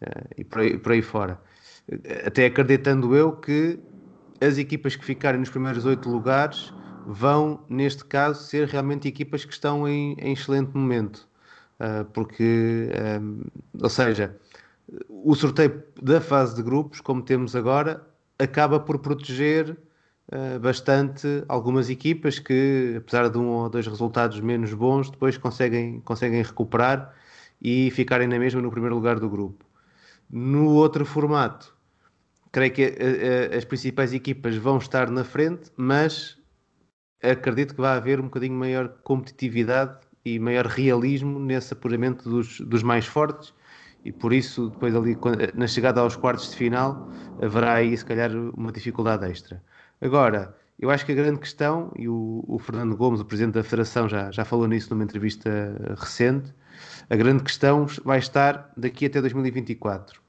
[0.00, 1.40] eh, e por aí, por aí fora.
[2.26, 3.78] Até acreditando eu que
[4.40, 6.72] as equipas que ficarem nos primeiros oito lugares
[7.06, 11.28] vão, neste caso, ser realmente equipas que estão em, em excelente momento.
[11.78, 12.90] Uh, porque,
[13.20, 13.40] um,
[13.80, 14.36] ou seja,
[15.08, 18.06] o sorteio da fase de grupos, como temos agora,
[18.38, 19.76] acaba por proteger
[20.32, 26.00] uh, bastante algumas equipas que, apesar de um ou dois resultados menos bons, depois conseguem,
[26.00, 27.14] conseguem recuperar
[27.60, 29.64] e ficarem na mesma no primeiro lugar do grupo.
[30.28, 31.74] No outro formato,
[32.50, 36.38] creio que uh, as principais equipas vão estar na frente, mas
[37.22, 42.82] acredito que vai haver um bocadinho maior competitividade e maior realismo nesse apuramento dos, dos
[42.82, 43.52] mais fortes
[44.04, 45.16] e por isso depois ali
[45.54, 47.08] na chegada aos quartos de final
[47.40, 49.62] haverá aí se calhar uma dificuldade extra.
[50.00, 53.62] Agora, eu acho que a grande questão, e o, o, Fernando Gomes, o Presidente da
[53.62, 55.50] Federação, já, já falou nisso numa entrevista
[55.98, 56.54] recente,
[57.10, 60.22] a grande questão vai estar daqui até 2024.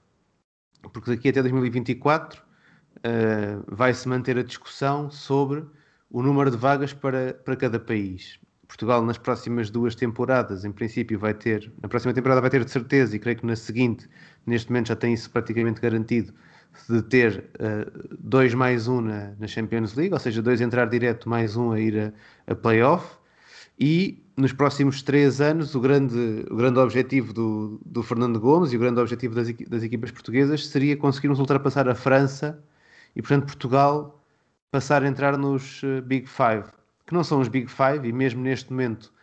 [0.92, 5.66] Porque daqui até 2024 uh, vai-se manter a discussão sobre
[6.10, 8.38] o número de vagas para, para cada país.
[8.72, 12.72] Portugal nas próximas duas temporadas, em princípio, vai ter, na próxima temporada vai ter de
[12.72, 14.08] certeza, e creio que na seguinte,
[14.46, 16.34] neste momento já tem isso praticamente garantido,
[16.90, 21.28] de ter uh, dois mais um na, na, Champions League, ou seja, dois entrar direto,
[21.28, 22.00] mais um a ir
[22.48, 23.18] a, a playoff.
[23.78, 28.78] E nos próximos três anos, o grande, o grande objetivo do, do Fernando Gomes e
[28.78, 32.64] o grande objetivo das, das equipas portuguesas seria conseguirmos ultrapassar a França
[33.14, 34.24] e, portanto, Portugal
[34.72, 38.42] passar a entrar nos uh, Big Five que não são os Big Five, e mesmo
[38.42, 39.14] neste momento,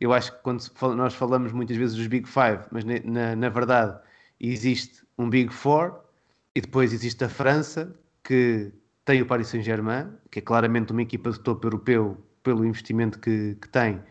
[0.00, 0.62] eu acho que quando
[0.96, 3.98] nós falamos muitas vezes dos Big Five, mas na, na verdade
[4.40, 6.00] existe um Big Four,
[6.54, 8.72] e depois existe a França, que
[9.04, 13.56] tem o Paris Saint-Germain, que é claramente uma equipa de topo europeu pelo investimento que,
[13.60, 14.02] que tem.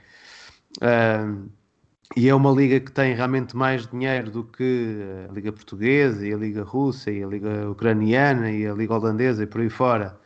[2.16, 4.98] E é uma liga que tem realmente mais dinheiro do que
[5.30, 9.44] a Liga Portuguesa, e a Liga Russa, e a Liga Ucraniana, e a Liga Holandesa,
[9.44, 10.18] e por aí fora.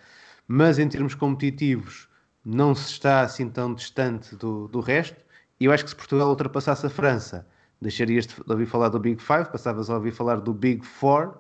[0.47, 2.08] Mas em termos competitivos,
[2.44, 5.18] não se está assim tão distante do, do resto.
[5.60, 7.48] E eu acho que se Portugal ultrapassasse a França,
[7.80, 11.38] deixarias de ouvir falar do Big Five, passavas a ouvir falar do Big Four,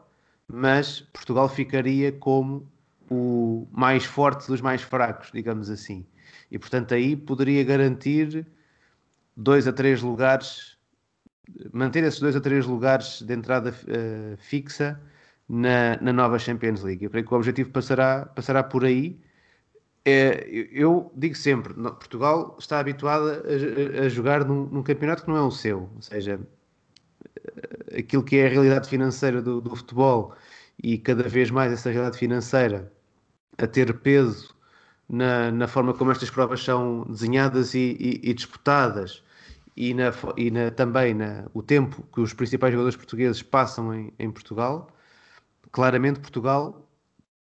[0.47, 2.67] mas Portugal ficaria como
[3.09, 6.05] o mais forte dos mais fracos, digamos assim.
[6.49, 8.45] E portanto aí poderia garantir
[9.35, 10.77] dois a três lugares,
[11.73, 14.99] manter esses dois a três lugares de entrada uh, fixa
[15.47, 17.03] na, na nova Champions League.
[17.03, 19.19] Eu creio que o objetivo passará, passará por aí
[20.05, 25.37] é, eu digo sempre, Portugal está habituado a, a jogar num, num, campeonato que não
[25.37, 26.39] é o seu, ou seja,
[27.45, 30.35] eh, aquilo que é a realidade financeira do, do, futebol
[30.81, 32.91] e cada vez mais essa realidade financeira
[33.57, 34.55] a ter peso
[35.07, 39.23] na, na forma como estas provas são desenhadas e, e, e disputadas
[39.77, 44.13] e, na, e na, também na, o tempo que os principais jogadores portugueses passam em,
[44.17, 44.89] em Portugal,
[45.71, 46.87] claramente Portugal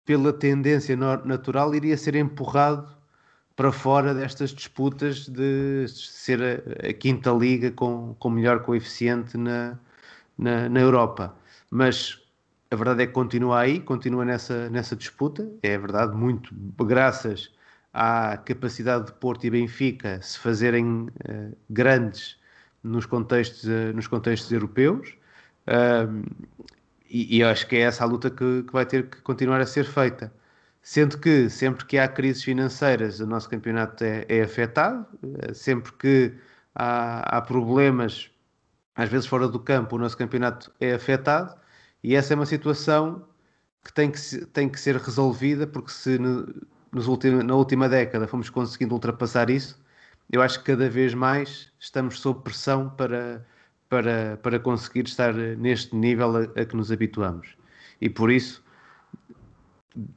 [0.08, 2.88] pela tendência natural, iria ser empurrado
[3.54, 9.78] para fora destas disputas de ser a, a quinta liga com, com melhor coeficiente na,
[10.38, 11.36] na, na, Europa.
[11.70, 12.18] Mas
[12.70, 17.52] a verdade é que continua aí, continua nessa, nessa disputa, é verdade, muito graças
[17.92, 22.38] à capacidade de Porto e Benfica se fazerem uh, grandes
[22.82, 25.14] nos contextos, uh, nos contextos europeus.
[25.66, 26.24] Uh,
[27.08, 29.66] e, e acho que é essa a luta que, que vai ter que continuar a
[29.66, 30.32] ser feita.
[30.82, 35.06] Sendo que sempre que há crises financeiras o nosso campeonato é, é afetado,
[35.40, 36.34] eh, sempre que
[36.74, 38.30] há, há, problemas,
[38.96, 41.54] às vezes fora do campo, o nosso campeonato é afetado
[42.02, 43.26] e essa é uma situação
[43.84, 46.46] que tem que, tem que ser resolvida, porque se no,
[46.92, 49.78] nos ultim, na última década fomos conseguindo ultrapassar isso,
[50.30, 53.44] eu acho que cada vez mais estamos sob pressão para,
[53.88, 57.56] para, para conseguir estar neste nível a, a que nos habituamos.
[58.00, 58.62] E por isso,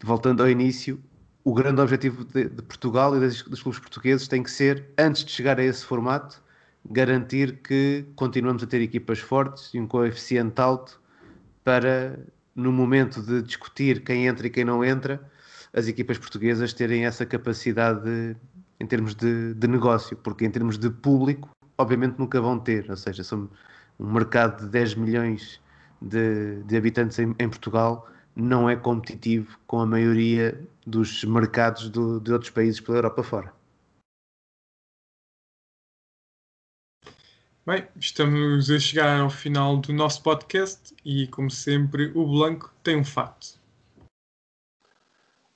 [0.03, 1.01] voltando ao início,
[1.43, 5.23] o grande objetivo de, de Portugal e dos, dos, clubes portugueses tem que ser, antes
[5.25, 6.41] de chegar a esse formato,
[6.89, 10.99] garantir que continuamos a ter equipas fortes e um coeficiente alto
[11.63, 12.19] para,
[12.55, 15.21] no momento de discutir quem entra e quem não entra,
[15.73, 18.35] as equipas portuguesas terem essa capacidade de,
[18.79, 21.49] em termos de, de, negócio, porque em termos de público,
[21.81, 23.49] obviamente nunca vão ter, ou seja, são
[23.99, 25.59] um mercado de 10 milhões
[26.01, 32.19] de, de habitantes em, em Portugal não é competitivo com a maioria dos mercados do,
[32.19, 33.53] de outros países pela Europa fora.
[37.65, 42.97] Bem, estamos a chegar ao final do nosso podcast e, como sempre, o Blanco tem
[42.97, 43.60] um facto.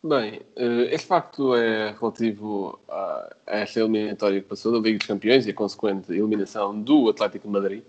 [0.07, 5.47] Bem, eh, este facto é relativo a esta eliminatória que passou da Liga dos Campeões
[5.47, 7.83] e a consequente eliminação do Atlético de Madrid.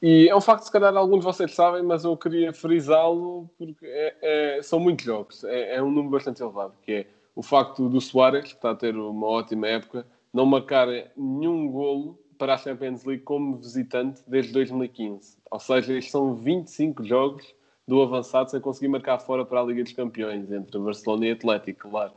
[0.00, 3.84] E é um facto, se calhar, alguns de vocês sabem, mas eu queria frisá-lo porque
[3.84, 5.42] é, é, são muitos jogos.
[5.42, 8.76] É, é, um número bastante elevado, que é o facto do Soares, que está a
[8.76, 10.86] ter uma ótima época, não marcar
[11.16, 15.38] nenhum golo para a Champions League como visitante desde 2015.
[15.50, 17.52] Ou seja, estes são 25 jogos
[17.92, 21.90] do avançado sem conseguir marcar fora para a Liga dos Campeões, entre Barcelona e Atlético,
[21.90, 22.14] claro.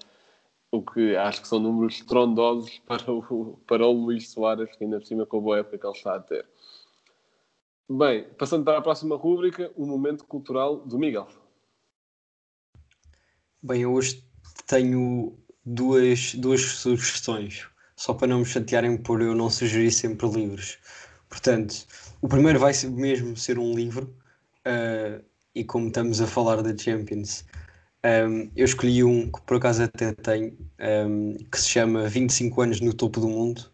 [0.71, 4.99] O que acho que são números estrondosos para o, para o Luís Soares, que ainda
[4.99, 6.47] por cima com a boa época que ele está a ter.
[7.89, 11.27] Bem, passando para a próxima rúbrica, o momento cultural do Miguel.
[13.61, 14.23] Bem, hoje
[14.65, 17.67] tenho duas, duas sugestões,
[17.97, 20.77] só para não me chatearem por eu não sugerir sempre livros.
[21.27, 21.85] Portanto,
[22.21, 24.15] o primeiro vai mesmo ser um livro,
[24.65, 27.45] uh, e como estamos a falar da Champions,
[28.05, 30.55] um, eu escolhi um que por acaso até tenho,
[31.07, 33.65] um, que se chama 25 anos no topo do mundo,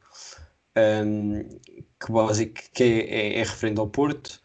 [0.77, 1.43] um,
[1.99, 4.39] que, basic, que é, é, é referente ao Porto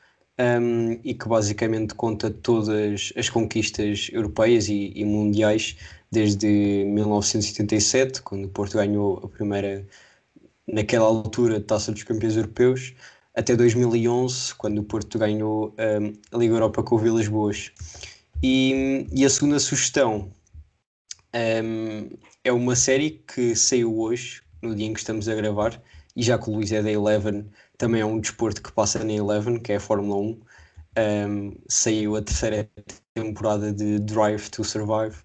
[1.02, 5.76] e que basicamente conta todas as conquistas europeias e, e, mundiais
[6.10, 9.86] desde 1977, quando o Porto ganhou a primeira,
[10.66, 12.94] naquela altura, Taça dos Campeões Europeus,
[13.36, 17.70] até 2011, quando o Porto ganhou um, a Liga Europa com o Vilas Boas.
[18.42, 20.32] E, e a segunda sugestão
[21.34, 22.10] um,
[22.42, 25.80] é uma série que saiu hoje, no dia em que estamos a gravar,
[26.16, 29.12] e já que o Luís é da Eleven, também é um desporto que passa na
[29.12, 30.40] Eleven, que é a Fórmula 1.
[30.98, 32.70] Um, saiu a terceira
[33.14, 35.16] temporada de Drive to Survive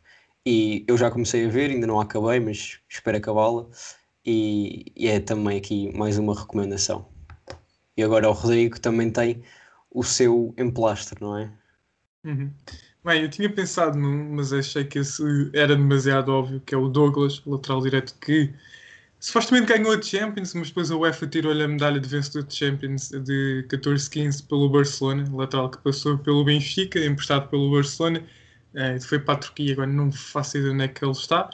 [0.45, 3.67] e eu já comecei a ver, ainda não acabei, mas espero acabá-la.
[4.25, 7.07] E, e, é também aqui mais uma recomendação.
[8.01, 9.43] E agora o Rodrigo também tem
[9.91, 11.51] o seu emplastro, não é?
[12.23, 12.51] Uhum.
[13.05, 15.21] Bem, eu tinha pensado num, mas achei que esse
[15.53, 18.51] era demasiado óbvio, que é o Douglas, lateral direto, que
[19.19, 23.09] supostamente ganhou a Champions, mas depois a UEFA tirou-lhe a medalha de vencedor de Champions
[23.09, 28.23] de 14-15 pelo Barcelona, lateral que passou pelo Benfica, emprestado pelo Barcelona,
[28.73, 31.51] uh, foi para a Turquia, agora não faço ideia onde é que ele está.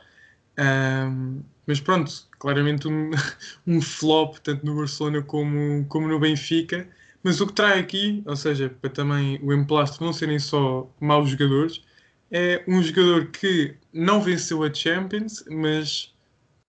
[0.57, 3.11] Um, mas pronto, claramente um,
[3.67, 6.87] um, flop, tanto no Barcelona como, como no Benfica.
[7.23, 11.29] Mas o que trai aqui, ou seja, para também o emplastro não serem só maus
[11.29, 11.83] jogadores,
[12.31, 16.13] é um jogador que não venceu a Champions, mas,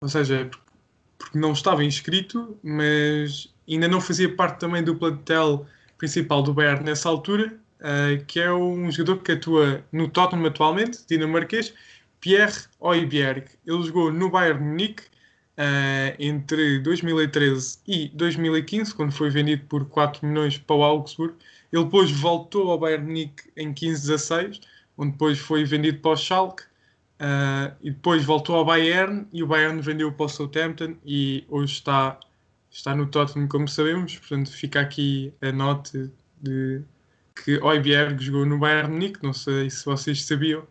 [0.00, 0.50] ou seja,
[1.18, 5.66] porque não estava inscrito, mas ainda não fazia parte também do plantel
[5.98, 11.00] principal do Bayern nessa altura, uh, que é um jogador que atua no Tottenham atualmente,
[11.08, 11.72] dinamarquês,
[12.20, 13.46] Pierre Højbjerg.
[13.66, 15.04] Ele jogou no Bayern Munique
[15.58, 21.34] uh, entre 2013 e 2015, quando foi vendido por 4 milhões para o Augsburg.
[21.72, 24.60] Ele depois voltou ao Bayern Munique em 15-16,
[24.96, 26.62] onde depois foi vendido para o Schalke
[27.16, 31.72] Uh, e depois voltou ao Bayern e o Bayern vendeu para o Southampton e hoje
[31.72, 32.20] está,
[32.70, 34.18] está no Tottenham, como sabemos.
[34.18, 36.82] Portanto, fica aqui a nota de
[37.42, 39.22] que Oibjerg jogou no Bayern Munique.
[39.22, 40.66] Não sei se vocês sabiam,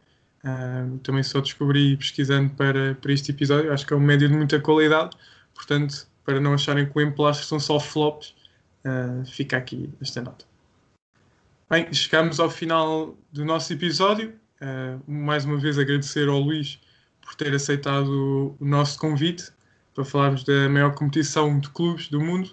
[1.02, 3.74] Também só descobri pesquisando para, para este episódio.
[3.74, 5.18] Acho que é um médio de muita qualidade.
[5.56, 8.36] Portanto, para não acharem que o Emplastro são só flops,
[8.84, 10.46] uh, fica aqui esta nota.
[11.70, 14.34] Bem, chegamos ao final do nosso episódio.
[14.62, 16.80] Uh, mais uma vez agradecer ao Luís
[17.22, 19.52] por ter aceitado o nosso convite
[19.93, 22.52] para falarmos da maior competição de clubes do mundo.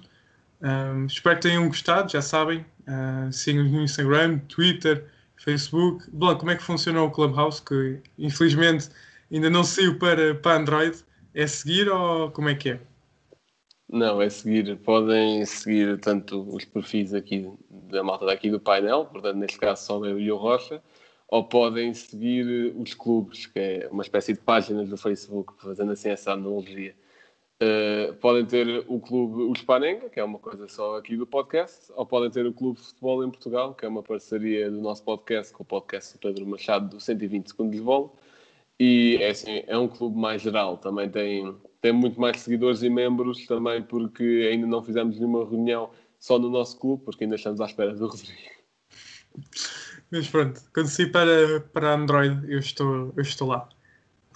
[1.09, 2.65] Espero que tenham gostado, já sabem.
[2.83, 5.05] Uh, Sigam-nos no Instagram, Twitter,
[5.43, 6.09] Facebook.
[6.13, 7.61] Blanc, como é que funciona o Clubhouse?
[7.63, 8.89] Que infelizmente
[9.31, 10.97] ainda não saiu para, para Android.
[11.35, 12.81] É seguir ou como é que é?
[13.89, 14.77] Não, é seguir.
[14.79, 20.05] Podem seguir tanto os perfis aqui da malta daqui do painel, portanto, neste caso só
[20.05, 20.83] eu e o Rocha,
[21.29, 26.11] ou podem seguir os clubes, que é uma espécie de páginas do Facebook, fazendo assim
[26.11, 26.95] essa analogia.
[27.63, 31.93] Uh, podem ter o clube o Spanenga, que é uma coisa só aqui do podcast,
[31.95, 35.05] ou podem ter o Clube de Futebol em Portugal, que é uma parceria do nosso
[35.05, 38.11] podcast com o podcast do Pedro Machado do 120 Segundos de Bola.
[38.81, 42.91] E é, assim, é um clube mais geral, também tem, tem muito mais seguidores e
[42.91, 47.61] membros, também porque ainda não fizemos nenhuma reunião só no nosso clube, porque ainda estamos
[47.61, 48.41] à espera do Rodrigo.
[50.11, 53.69] Mas pronto, quando sair para, para Android, eu estou, eu estou lá.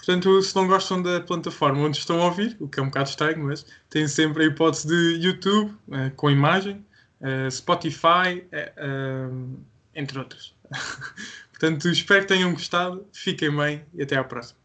[0.07, 3.09] Portanto, se não gostam da plataforma onde estão a ouvir, o que é um bocado
[3.09, 6.85] estranho, mas têm sempre a hipótese de YouTube, uh, com imagem,
[7.19, 9.59] uh, Spotify, uh,
[9.93, 10.55] entre outras.
[11.51, 14.57] Portanto, espero que tenham gostado, fiquem bem e até à próxima.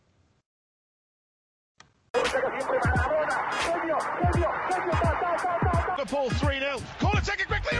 [5.96, 6.80] Liverpool 3-0.
[7.00, 7.78] Corner taken quickly,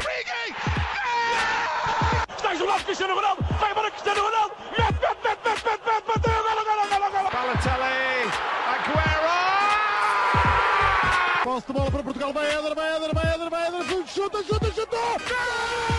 [2.85, 3.42] Cristiano Ronaldo.
[11.67, 12.33] De bola para Portugal.
[12.33, 14.07] Vai Éder, vai Éder, vai Éder, vai Éder.
[14.07, 14.97] Chuta, chuta, chuta.
[14.97, 15.92] Gol!